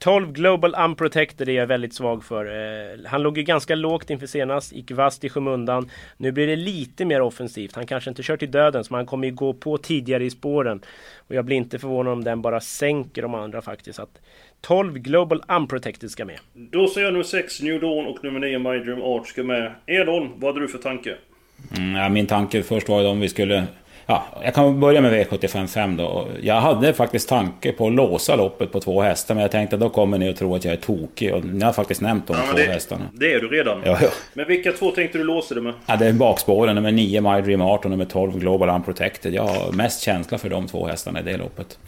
12 0.04 0.32
Global 0.32 0.76
Unprotected 0.76 1.50
är 1.50 1.54
jag 1.54 1.68
väldigt 1.68 1.94
svag 1.94 2.24
för. 2.24 2.46
Eh, 2.46 3.00
Han 3.06 3.24
låg 3.24 3.38
ju 3.38 3.44
ganska 3.44 3.76
lågt 3.76 4.10
inför 4.10 4.28
senast, 4.28 4.74
gick 4.74 4.92
vast 4.92 5.24
i 5.24 5.30
skymundan. 5.30 5.90
Nu 6.18 6.32
blir 6.32 6.48
det 6.48 6.56
lite 6.56 7.06
mer 7.06 7.22
offensivt. 7.22 7.76
Han 7.76 7.86
kanske 7.86 8.10
inte 8.10 8.24
kör 8.24 8.38
till 8.38 8.52
döden, 8.52 8.84
så 8.84 8.96
han 8.96 9.06
kommer 9.06 9.28
ju 9.28 9.34
gå 9.34 9.54
på 9.54 9.78
tidigare 9.78 10.26
i 10.26 10.30
spåren. 10.30 10.82
Och 11.18 11.36
jag 11.36 11.46
blir 11.46 11.58
inte 11.58 11.80
förvånad 11.80 12.14
om 12.14 12.24
den 12.24 12.42
bara 12.42 12.60
sänker 12.60 13.22
de 13.22 13.36
andra 13.36 13.62
faktiskt. 13.62 13.96
Så 13.96 14.02
att 14.02 14.22
12 14.62 14.94
Global 14.98 15.44
Unprotected 15.48 16.12
ska 16.12 16.26
med. 16.26 16.40
Då 16.54 16.88
säger 16.88 17.08
jag 17.08 17.14
nummer 17.14 17.24
6 17.24 17.62
New 17.62 17.80
Dawn 17.82 18.06
och 18.06 18.24
nummer 18.24 18.40
9 18.40 18.60
My 18.60 18.80
Dream 18.80 19.02
Art 19.02 19.28
ska 19.28 19.44
med. 19.44 19.72
Edholm, 19.86 20.30
vad 20.36 20.54
hade 20.54 20.66
du 20.66 20.72
för 20.72 20.80
tanke? 20.80 21.16
Mm, 21.78 21.96
ja, 21.96 22.10
min 22.10 22.28
tanke 22.28 22.64
först 22.64 22.90
var 22.90 23.02
ju 23.02 23.08
om 23.08 23.20
vi 23.20 23.30
skulle... 23.30 23.68
Ja, 24.12 24.24
jag 24.44 24.54
kan 24.54 24.80
börja 24.80 25.02
med 25.02 25.14
V755 25.28 25.98
då. 25.98 26.28
Jag 26.42 26.56
hade 26.62 26.94
faktiskt 26.94 27.30
tanke 27.30 27.72
på 27.72 27.88
att 27.88 27.94
låsa 27.94 28.36
loppet 28.36 28.72
på 28.72 28.80
två 28.80 29.02
hästar, 29.02 29.36
men 29.36 29.42
jag 29.42 29.52
tänkte 29.52 29.76
att 29.76 29.80
då 29.80 29.90
kommer 29.90 30.18
ni 30.18 30.30
att 30.30 30.36
tro 30.38 30.56
att 30.56 30.66
jag 30.66 30.74
är 30.74 30.78
tokig. 30.78 31.34
Och 31.34 31.46
ni 31.46 31.66
har 31.66 31.74
faktiskt 31.74 32.02
nämnt 32.02 32.28
de 32.28 32.34
Ja, 32.38 32.44
två 32.52 32.58
det, 32.58 32.64
hästarna. 32.64 33.06
det 33.14 33.34
är 33.34 33.40
du 33.40 33.48
redan. 33.48 33.82
Ja, 33.86 33.98
ja. 34.02 34.08
Men 34.34 34.48
vilka 34.48 34.72
två 34.72 34.92
tänkte 34.92 35.18
du 35.18 35.24
låsa 35.24 35.56
det 35.56 35.62
med? 35.62 35.74
Ja, 35.86 35.96
det 35.96 36.08
är 36.08 36.14
bakspåren, 36.14 36.76
nummer 36.76 36.92
9 36.92 37.22
My 37.22 37.42
Dream 37.42 37.62
Art 37.62 37.86
och 37.86 37.92
nummer 37.92 38.06
12 38.06 38.40
Global 38.40 38.70
Unprotected. 38.70 39.34
Jag 39.34 39.44
har 39.44 39.72
mest 39.72 40.02
känsla 40.02 40.38
för 40.38 40.50
de 40.50 40.68
två 40.68 40.88
hästarna 40.88 41.20
i 41.20 41.24
det 41.24 41.38
loppet. 41.38 41.80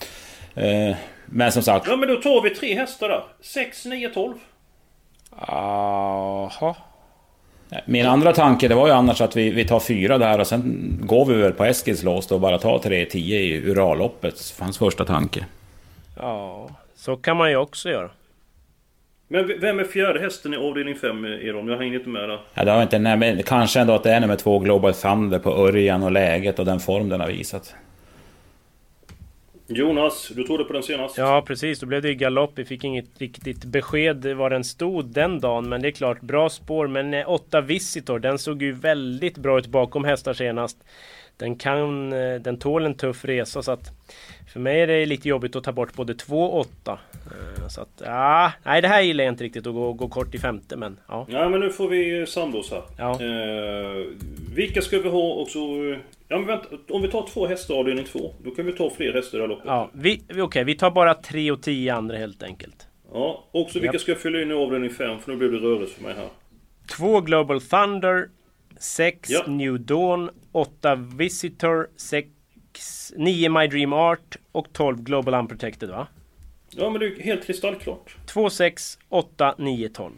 Eh, 0.56 0.96
Men 1.26 1.52
som 1.52 1.64
sagt... 1.64 1.88
Ja 1.90 1.96
men 1.96 2.10
då 2.10 2.16
tar 2.16 2.42
vi 2.44 2.50
tre 2.50 2.74
hästar 2.76 3.10
där. 3.10 3.24
6, 3.42 3.86
9, 3.86 4.10
12. 4.10 4.34
Jaha. 5.48 6.76
Min 7.86 8.06
andra 8.06 8.34
tanke 8.34 8.68
det 8.68 8.76
var 8.76 8.88
ju 8.88 8.94
annars 8.94 9.22
att 9.22 9.36
vi, 9.36 9.50
vi 9.50 9.66
tar 9.66 9.80
fyra 9.80 10.18
där 10.18 10.40
och 10.40 10.48
sen 10.48 10.94
går 11.02 11.26
vi 11.26 11.34
väl 11.34 11.54
på 11.54 11.66
Eskils 11.66 12.04
lås 12.04 12.28
då 12.28 12.36
och 12.36 12.42
bara 12.42 12.58
tar 12.58 12.80
3-10 12.80 13.16
i 13.18 13.62
Uralloppet. 13.70 14.56
Hans 14.60 14.78
första 14.78 15.06
tanke. 15.06 15.46
Ja, 16.18 16.70
så 16.96 17.16
kan 17.16 17.38
man 17.38 17.50
ju 17.50 17.58
också 17.58 17.90
göra. 17.90 18.10
Men 19.28 19.60
vem 19.62 19.80
är 19.80 19.84
fjärde 19.84 20.20
hästen 20.20 20.54
i 20.54 20.58
avdelning 20.58 20.96
5 20.96 21.26
Edholm? 21.26 21.70
Jag 21.70 21.78
hänger 21.78 21.98
inte 21.98 22.10
med 22.10 22.30
där. 22.30 22.40
Ja, 22.54 22.64
det 22.64 22.72
har 22.72 22.78
jag 22.78 22.86
inte 22.86 23.00
nämnt, 23.00 23.20
men 23.20 23.44
kanske 23.44 23.80
ändå 23.80 23.94
att 23.94 24.04
det 24.04 24.12
är 24.12 24.20
nummer 24.20 24.36
två 24.36 24.60
Global 24.60 24.94
Thunder 24.94 25.40
på 25.40 25.50
Örjan 25.68 26.04
och 26.04 26.12
läget 26.12 26.60
och 26.60 26.66
den 26.66 26.80
form 26.80 27.10
den 27.10 27.20
har 27.20 27.28
visat. 27.28 27.76
Jonas, 29.68 30.32
du 30.36 30.44
trodde 30.44 30.64
på 30.64 30.74
den 30.74 30.84
senast? 30.84 31.18
Ja 31.18 31.44
precis, 31.48 31.80
då 31.80 31.86
blev 31.86 32.02
det 32.02 32.08
ju 32.08 32.16
galopp. 32.16 32.52
Vi 32.56 32.66
fick 32.66 32.84
inget 32.84 33.22
riktigt 33.22 33.66
besked 33.66 34.26
var 34.26 34.50
den 34.50 34.64
stod 34.64 35.06
den 35.06 35.40
dagen. 35.40 35.70
Men 35.70 35.82
det 35.82 35.88
är 35.88 35.92
klart, 35.92 36.22
bra 36.22 36.50
spår. 36.50 36.88
Men 36.88 37.14
eh, 37.14 37.30
8 37.30 37.62
Visitor, 37.62 38.20
den 38.20 38.40
såg 38.40 38.62
ju 38.62 38.72
väldigt 38.72 39.38
bra 39.38 39.60
ut 39.60 39.68
bakom 39.68 40.04
hästar 40.04 40.34
senast. 40.34 40.78
Den 41.38 41.56
kan, 41.56 42.14
eh, 42.14 42.36
den 42.36 42.58
tål 42.60 42.86
en 42.86 42.96
tuff 42.96 43.26
resa 43.26 43.64
så 43.64 43.72
att 43.72 43.92
för 44.54 44.60
mig 44.60 44.82
är 44.82 44.88
det 44.88 45.06
lite 45.06 45.30
jobbigt 45.30 45.56
att 45.56 45.64
ta 45.64 45.72
bort 45.72 45.94
både 45.94 46.16
2 46.16 46.44
och 46.44 46.60
8. 46.60 47.00
Eh, 47.26 47.68
Så 47.68 47.82
att, 47.82 48.02
ja, 48.06 48.52
nej 48.64 48.82
det 48.82 48.88
här 48.88 49.02
gillar 49.02 49.24
jag 49.24 49.32
inte 49.32 49.44
riktigt 49.44 49.68
att 49.68 49.74
gå, 49.74 49.94
gå 49.94 50.08
kort 50.08 50.36
i 50.36 50.38
femte 50.38 50.78
men 50.78 51.00
ja. 51.08 51.26
Ja 51.30 51.50
men 51.50 51.60
nu 51.60 51.70
får 51.70 51.88
vi 51.88 52.26
här. 52.72 52.84
Ja. 52.98 53.12
Eh, 53.12 54.06
vilka 54.56 54.82
ska 54.82 55.00
vi 55.00 55.10
ha 55.10 55.34
och 55.34 55.48
så... 55.48 55.96
Ja 56.34 56.40
men 56.40 56.48
vänta, 56.48 56.68
om 56.90 57.02
vi 57.02 57.08
tar 57.08 57.28
två 57.28 57.48
hästar 57.48 57.76
avdelning 57.76 58.06
två, 58.06 58.34
då 58.44 58.52
kan 58.52 58.66
vi 58.66 58.74
ta 58.74 58.90
fler 58.90 59.14
hästar 59.14 59.38
i 59.38 59.42
det 59.42 59.44
här 59.44 59.50
loppet. 59.50 59.66
Ja, 59.66 59.90
vi, 59.94 60.22
okej, 60.42 60.64
vi 60.64 60.76
tar 60.76 60.92
bara 60.92 61.14
3 61.14 61.52
och 61.52 61.62
10 61.62 61.94
andra 61.94 62.18
helt 62.18 62.44
enkelt. 62.44 62.88
Ja, 63.12 63.50
också 63.52 63.80
vilka 63.80 63.94
Japp. 63.94 64.02
ska 64.02 64.12
jag 64.12 64.20
fylla 64.20 64.42
in 64.42 64.52
i 64.52 64.54
avdelning 64.54 64.90
fem? 64.90 65.20
För 65.20 65.32
nu 65.32 65.38
blir 65.38 65.50
det 65.50 65.58
rörelse 65.58 65.94
för 65.96 66.04
mig 66.04 66.14
här. 66.14 66.28
2 66.98 67.22
Global 67.22 67.62
Thunder, 67.62 68.30
6 68.78 69.30
Ja. 69.30 69.44
New 69.48 69.80
Dawn, 69.80 70.30
8 70.52 70.96
Visitor, 70.96 71.88
6, 71.98 72.28
9 73.18 73.50
My 73.50 73.68
Dream 73.68 73.94
Art 73.94 74.38
och 74.52 74.74
12 74.74 75.04
Global 75.04 75.34
Unprotected 75.34 75.90
va? 75.90 76.08
Ja 76.70 76.90
men 76.90 77.00
det 77.00 77.06
är 77.08 77.20
helt 77.24 77.46
kristallklart. 77.46 78.16
2, 78.26 78.50
6, 78.50 78.98
8, 79.10 79.56
9, 79.58 79.90
12. 79.90 80.12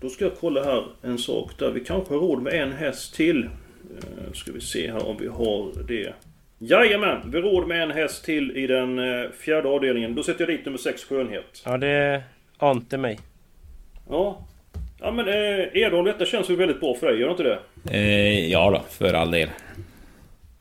Då 0.00 0.08
ska 0.08 0.24
jag 0.24 0.36
kolla 0.40 0.64
här 0.64 0.86
en 1.02 1.18
sak 1.18 1.58
där 1.58 1.70
vi 1.70 1.80
kanske 1.80 2.14
har 2.14 2.20
råd 2.20 2.42
med 2.42 2.54
en 2.54 2.72
häst 2.72 3.14
till. 3.14 3.48
Eh, 3.96 4.32
ska 4.32 4.52
vi 4.52 4.60
se 4.60 4.92
här 4.92 5.08
om 5.08 5.16
vi 5.16 5.26
har 5.26 5.82
det. 5.88 6.14
Jajamän! 6.58 7.30
Vi 7.32 7.38
råd 7.40 7.68
med 7.68 7.82
en 7.82 7.90
häst 7.90 8.24
till 8.24 8.56
i 8.56 8.66
den 8.66 8.98
eh, 8.98 9.30
fjärde 9.30 9.68
avdelningen. 9.68 10.14
Då 10.14 10.22
sätter 10.22 10.40
jag 10.40 10.48
dit 10.48 10.64
nummer 10.64 10.78
6 10.78 11.04
Skönhet. 11.04 11.62
Ja, 11.64 11.76
det 11.76 12.22
ante 12.58 12.98
mig. 12.98 13.18
Ja. 14.08 14.46
Ja 15.00 15.10
men 15.10 15.28
eh, 15.28 15.76
Edholm, 15.82 16.04
detta 16.04 16.26
känns 16.26 16.50
ju 16.50 16.56
väldigt 16.56 16.80
bra 16.80 16.94
för 16.94 17.06
dig, 17.06 17.20
gör 17.20 17.26
det 17.26 17.30
inte 17.30 17.42
det? 17.42 17.58
Eh, 17.98 18.50
ja 18.50 18.70
då, 18.70 18.80
för 18.88 19.14
all 19.14 19.30
del. 19.30 19.48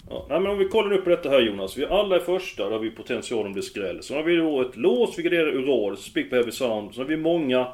Ja, 0.09 0.25
nej, 0.29 0.39
men 0.39 0.51
om 0.51 0.57
vi 0.57 0.65
kollar 0.65 0.91
upp 0.91 1.03
på 1.03 1.09
detta 1.09 1.29
här 1.29 1.39
Jonas. 1.39 1.77
Vi 1.77 1.85
alla 1.85 2.15
är 2.15 2.19
första, 2.19 2.63
där 2.63 2.71
har 2.71 2.79
vi 2.79 2.89
potential 2.89 3.45
om 3.45 3.53
det 3.53 3.61
skräll. 3.61 4.03
Sen 4.03 4.17
har 4.17 4.23
vi 4.23 4.35
då 4.35 4.61
ett 4.61 4.77
lås, 4.77 5.19
vi 5.19 5.23
garderar 5.23 5.55
Ural, 5.55 5.97
Speak 5.97 6.29
på 6.29 6.35
Heavy 6.35 6.51
Sound. 6.51 6.93
Sen 6.93 7.01
har 7.03 7.09
vi 7.09 7.17
många 7.17 7.67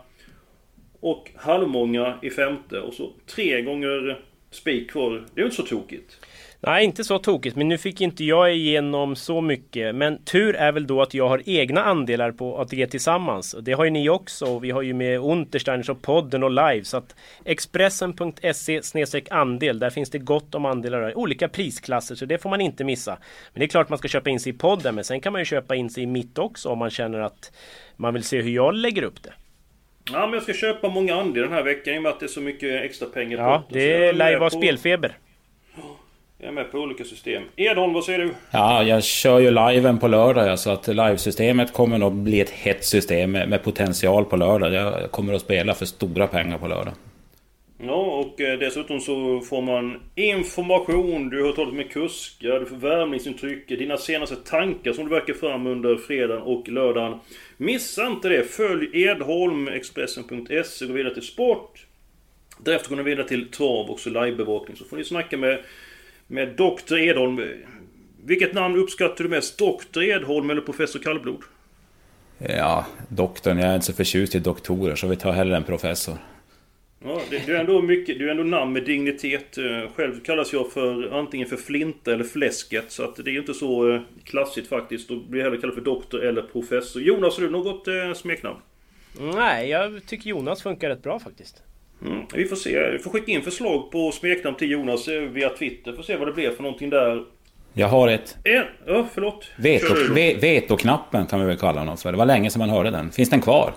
och 1.00 1.32
halvmånga 1.36 2.14
i 2.22 2.30
femte. 2.30 2.80
Och 2.80 2.94
så 2.94 3.12
tre 3.26 3.62
gånger 3.62 4.20
spik 4.56 4.92
kvar. 4.92 5.26
Det 5.36 5.42
är 5.42 5.46
inte 5.46 5.56
så 5.56 5.64
tokigt. 5.64 6.18
Nej, 6.68 6.86
inte 6.86 7.04
så 7.04 7.20
tokigt. 7.20 7.56
Men 7.56 7.70
nu 7.70 7.78
fick 7.78 8.02
inte 8.02 8.24
jag 8.24 8.56
igenom 8.56 9.16
så 9.16 9.42
mycket. 9.42 9.96
Men 9.96 10.24
tur 10.24 10.56
är 10.56 10.72
väl 10.72 10.88
då 10.88 11.02
att 11.02 11.14
jag 11.14 11.30
har 11.30 11.42
egna 11.46 11.84
andelar 11.84 12.32
på 12.32 12.58
ATG 12.58 12.88
Tillsammans. 12.88 13.56
Det 13.62 13.74
har 13.74 13.86
ju 13.86 13.92
ni 13.92 14.10
också. 14.10 14.46
Och 14.46 14.64
vi 14.64 14.72
har 14.72 14.82
ju 14.82 14.94
med 14.94 15.20
Untersteiners 15.20 15.90
och 15.90 16.02
podden 16.02 16.44
och 16.44 16.52
live. 16.52 16.84
Så 16.84 16.98
att 16.98 17.16
Expressen.se 17.46 19.22
andel. 19.30 19.80
Där 19.80 19.90
finns 19.90 20.10
det 20.10 20.20
gott 20.20 20.56
om 20.56 20.66
andelar. 20.66 21.12
i 21.12 21.16
Olika 21.16 21.48
prisklasser. 21.48 22.16
Så 22.16 22.26
det 22.26 22.38
får 22.38 22.50
man 22.50 22.62
inte 22.62 22.84
missa. 22.84 23.18
Men 23.54 23.60
det 23.60 23.66
är 23.66 23.70
klart 23.70 23.90
man 23.90 23.98
ska 23.98 24.08
köpa 24.08 24.30
in 24.30 24.40
sig 24.40 24.50
i 24.50 24.58
podden. 24.58 24.96
Men 24.96 25.04
sen 25.04 25.22
kan 25.22 25.34
man 25.34 25.42
ju 25.42 25.46
köpa 25.46 25.76
in 25.76 25.90
sig 25.90 26.04
i 26.04 26.08
mitt 26.08 26.38
också. 26.38 26.70
Om 26.70 26.78
man 26.78 26.90
känner 26.90 27.20
att 27.20 27.52
man 27.96 28.14
vill 28.14 28.24
se 28.24 28.42
hur 28.42 28.52
jag 28.52 28.76
lägger 28.76 29.04
upp 29.04 29.24
det. 29.24 29.34
Ja, 30.12 30.20
men 30.26 30.34
jag 30.34 30.44
ska 30.44 30.54
köpa 30.54 30.90
många 30.90 31.16
andelar 31.16 31.48
den 31.48 31.56
här 31.56 31.64
veckan 31.64 31.94
i 31.94 31.98
och 31.98 32.02
med 32.04 32.12
att 32.12 32.20
det 32.20 32.26
är 32.26 32.28
så 32.28 32.42
mycket 32.42 32.84
extra 32.84 33.08
pengar 33.08 33.38
Ja, 33.38 33.64
på 33.70 33.74
det 33.74 33.86
jag 33.86 33.96
är 34.10 34.14
med 34.14 34.16
live 34.28 34.46
av 34.46 34.50
på- 34.50 34.58
spelfeber. 34.58 35.18
Jag 36.38 36.48
är 36.48 36.52
med 36.52 36.72
på 36.72 36.78
olika 36.78 37.04
system. 37.04 37.44
Edholm, 37.56 37.94
vad 37.94 38.04
säger 38.04 38.20
du? 38.20 38.30
Ja, 38.52 38.84
jag 38.84 39.04
kör 39.04 39.40
ju 39.40 39.52
liven 39.52 39.98
på 40.00 40.08
lördag 40.08 40.48
ja, 40.48 40.58
så 40.58 40.70
att 40.70 40.88
livesystemet 40.88 41.74
kommer 41.74 41.98
nog 41.98 42.14
bli 42.14 42.42
ett 42.42 42.50
hett 42.50 42.86
system 42.86 43.32
med, 43.32 43.50
med 43.50 43.64
potential 43.64 44.26
på 44.26 44.36
lördag. 44.36 44.74
Jag 44.74 45.12
kommer 45.12 45.34
att 45.34 45.42
spela 45.42 45.74
för 45.74 45.86
stora 45.86 46.28
pengar 46.28 46.58
på 46.58 46.68
lördag. 46.68 46.94
Ja, 47.78 47.94
och 47.94 48.42
eh, 48.42 48.60
dessutom 48.60 49.00
så 49.00 49.42
får 49.42 49.62
man 49.62 50.02
information, 50.16 51.30
du 51.30 51.44
har 51.44 51.52
talat 51.52 51.74
med 51.74 51.92
kuskar, 51.92 52.60
du 52.60 52.66
får 52.66 52.76
värmningsintryck, 52.76 53.68
dina 53.68 53.98
senaste 53.98 54.36
tankar 54.36 54.94
som 54.94 55.04
du 55.04 55.10
verkar 55.10 55.34
fram 55.34 55.68
under 55.68 55.96
fredagen 55.96 56.42
och 56.42 56.70
lördagen. 56.70 57.20
Missa 57.58 58.08
inte 58.08 58.30
det! 58.30 58.44
Följ 58.44 59.04
Edholm, 59.04 59.68
Expressen.se, 59.68 60.86
gå 60.86 60.94
vidare 60.94 61.14
till 61.14 61.24
sport. 61.24 61.86
Därefter 62.58 62.90
går 62.90 62.96
ni 62.96 63.04
vidare 63.04 63.28
till 63.28 63.52
trav 63.52 63.90
och 63.90 64.00
så 64.00 64.10
livebevakning. 64.10 64.78
Så 64.78 64.86
får 64.86 64.98
ni 64.98 65.04
snacka 65.04 65.38
med, 65.38 65.60
med 66.28 66.50
Dr. 66.50 66.98
Edholm. 66.98 67.42
Vilket 68.26 68.54
namn 68.54 68.76
uppskattar 68.76 69.24
du 69.24 69.30
mest? 69.30 69.58
Dr. 69.58 70.04
Edholm 70.04 70.50
eller 70.50 70.62
Professor 70.62 71.00
Kallblod? 71.00 71.44
Ja, 72.38 72.86
doktorn. 73.10 73.58
Jag 73.58 73.70
är 73.70 73.76
inte 73.76 73.86
så 73.86 73.94
förtjust 73.94 74.36
i 74.36 74.40
doktorer 74.40 74.96
så 74.96 75.08
vi 75.08 75.16
tar 75.16 75.32
hellre 75.32 75.58
en 75.58 75.64
professor. 75.64 76.18
Ja, 77.06 77.22
det, 77.30 77.46
det 77.46 77.52
är 77.52 77.60
ändå 77.60 77.82
mycket, 77.82 78.20
det 78.20 78.26
är 78.26 78.30
ändå 78.30 78.44
namn 78.44 78.74
med 78.74 78.84
dignitet. 78.84 79.58
Eh, 79.58 79.64
Själv 79.96 80.24
kallas 80.24 80.54
jag 80.54 80.72
för 80.72 81.20
antingen 81.20 81.48
för 81.48 81.58
Flinta 81.58 82.14
eller 82.14 82.24
Fläsket. 82.24 82.92
Så 82.92 83.04
att 83.04 83.16
det 83.16 83.30
är 83.30 83.34
ju 83.34 83.40
inte 83.40 83.54
så 83.54 83.94
eh, 83.94 84.02
klassigt 84.24 84.68
faktiskt. 84.68 85.10
Då 85.10 85.16
blir 85.16 85.40
jag 85.40 85.46
hellre 85.46 85.62
kallad 85.62 85.76
för 85.76 85.82
doktor 85.82 86.24
eller 86.26 86.42
professor. 86.42 87.02
Jonas, 87.02 87.38
har 87.38 87.44
du 87.44 87.50
något 87.50 87.88
eh, 87.88 88.14
smeknamn? 88.16 88.58
Nej, 89.36 89.70
jag 89.70 90.06
tycker 90.08 90.30
Jonas 90.30 90.64
funkar 90.64 90.90
rätt 90.90 91.04
bra 91.04 91.20
faktiskt. 91.20 91.64
Mm, 92.06 92.20
vi 92.34 92.46
får 92.46 92.56
se. 92.56 92.92
Vi 92.92 93.00
får 93.00 93.12
skicka 93.12 93.32
in 93.32 93.42
förslag 93.42 93.92
på 93.92 94.12
smeknamn 94.12 94.58
till 94.58 94.72
Jonas 94.72 95.08
eh, 95.08 95.22
via 95.22 95.50
Twitter. 95.50 95.94
Får 95.94 96.04
se 96.04 96.16
vad 96.18 96.28
det 96.28 96.34
blir 96.34 96.52
för 96.52 96.64
någonting 96.64 96.90
där. 96.90 97.24
Jag 97.74 97.88
har 97.88 98.08
ett. 98.08 98.38
En, 98.44 98.64
ja, 98.86 99.08
förlåt. 99.14 99.52
Veto, 99.58 99.94
du 99.94 100.14
ve, 100.14 100.34
vetoknappen 100.34 101.26
kan 101.26 101.40
vi 101.40 101.46
väl 101.46 101.58
kalla 101.58 101.84
något 101.84 102.02
för. 102.02 102.12
Det 102.12 102.18
var 102.18 102.26
länge 102.26 102.50
sedan 102.50 102.60
man 102.60 102.70
hörde 102.70 102.92
den. 102.92 103.12
Finns 103.12 103.30
den 103.30 103.42
kvar? 103.42 103.74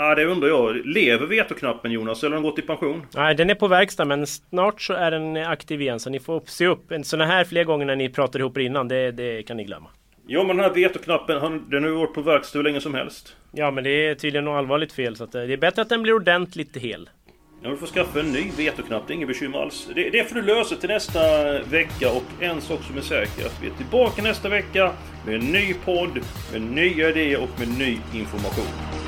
Ja, 0.00 0.14
det 0.14 0.24
undrar 0.24 0.48
jag. 0.48 0.86
Lever 0.86 1.26
vetoknappen 1.26 1.92
Jonas, 1.92 2.24
eller 2.24 2.36
har 2.36 2.42
den 2.42 2.50
gått 2.50 2.58
i 2.58 2.62
pension? 2.62 3.02
Nej, 3.14 3.34
den 3.34 3.50
är 3.50 3.54
på 3.54 3.68
verkstad 3.68 4.04
men 4.04 4.26
snart 4.26 4.80
så 4.80 4.92
är 4.92 5.10
den 5.10 5.36
aktiv 5.36 5.82
igen 5.82 6.00
så 6.00 6.10
ni 6.10 6.20
får 6.20 6.42
se 6.46 6.66
upp. 6.66 6.92
En 6.92 7.04
sån 7.04 7.20
här 7.20 7.44
fler 7.44 7.64
gånger 7.64 7.86
när 7.86 7.96
ni 7.96 8.08
pratar 8.08 8.40
ihop 8.40 8.56
er 8.56 8.60
innan, 8.60 8.88
det, 8.88 9.10
det 9.12 9.42
kan 9.42 9.56
ni 9.56 9.64
glömma. 9.64 9.88
Ja, 10.26 10.44
men 10.44 10.56
den 10.56 10.64
här 10.64 10.74
vetoknappen, 10.74 11.64
den 11.70 11.82
har 11.82 11.90
ju 11.90 11.96
varit 11.96 12.14
på 12.14 12.20
verkstad 12.20 12.58
hur 12.58 12.64
länge 12.64 12.80
som 12.80 12.94
helst. 12.94 13.36
Ja, 13.52 13.70
men 13.70 13.84
det 13.84 13.90
är 13.90 14.14
tydligen 14.14 14.44
något 14.44 14.58
allvarligt 14.58 14.92
fel 14.92 15.16
så 15.16 15.24
eh, 15.24 15.30
det 15.30 15.52
är 15.52 15.56
bättre 15.56 15.82
att 15.82 15.88
den 15.88 16.02
blir 16.02 16.14
ordentligt 16.14 16.76
hel. 16.76 17.10
Ja, 17.62 17.70
du 17.70 17.76
får 17.76 17.86
skaffa 17.86 18.20
en 18.20 18.32
ny 18.32 18.50
vetoknapp, 18.56 19.02
det 19.06 19.12
är 19.12 19.14
inget 19.14 19.28
bekymmer 19.28 19.58
alls. 19.58 19.88
Det, 19.94 20.10
det 20.10 20.24
får 20.24 20.34
du 20.34 20.42
lösa 20.42 20.76
till 20.76 20.88
nästa 20.88 21.20
vecka 21.62 22.10
och 22.10 22.42
en 22.42 22.60
sak 22.60 22.80
som 22.82 22.96
är 22.96 23.00
säker, 23.00 23.46
att 23.46 23.62
vi 23.62 23.66
är 23.66 23.74
tillbaka 23.74 24.22
nästa 24.22 24.48
vecka 24.48 24.92
med 25.26 25.34
en 25.34 25.52
ny 25.52 25.74
podd, 25.84 26.20
med 26.52 26.62
nya 26.62 27.08
idéer 27.08 27.42
och 27.42 27.60
med 27.60 27.78
ny 27.78 27.98
information. 28.14 29.07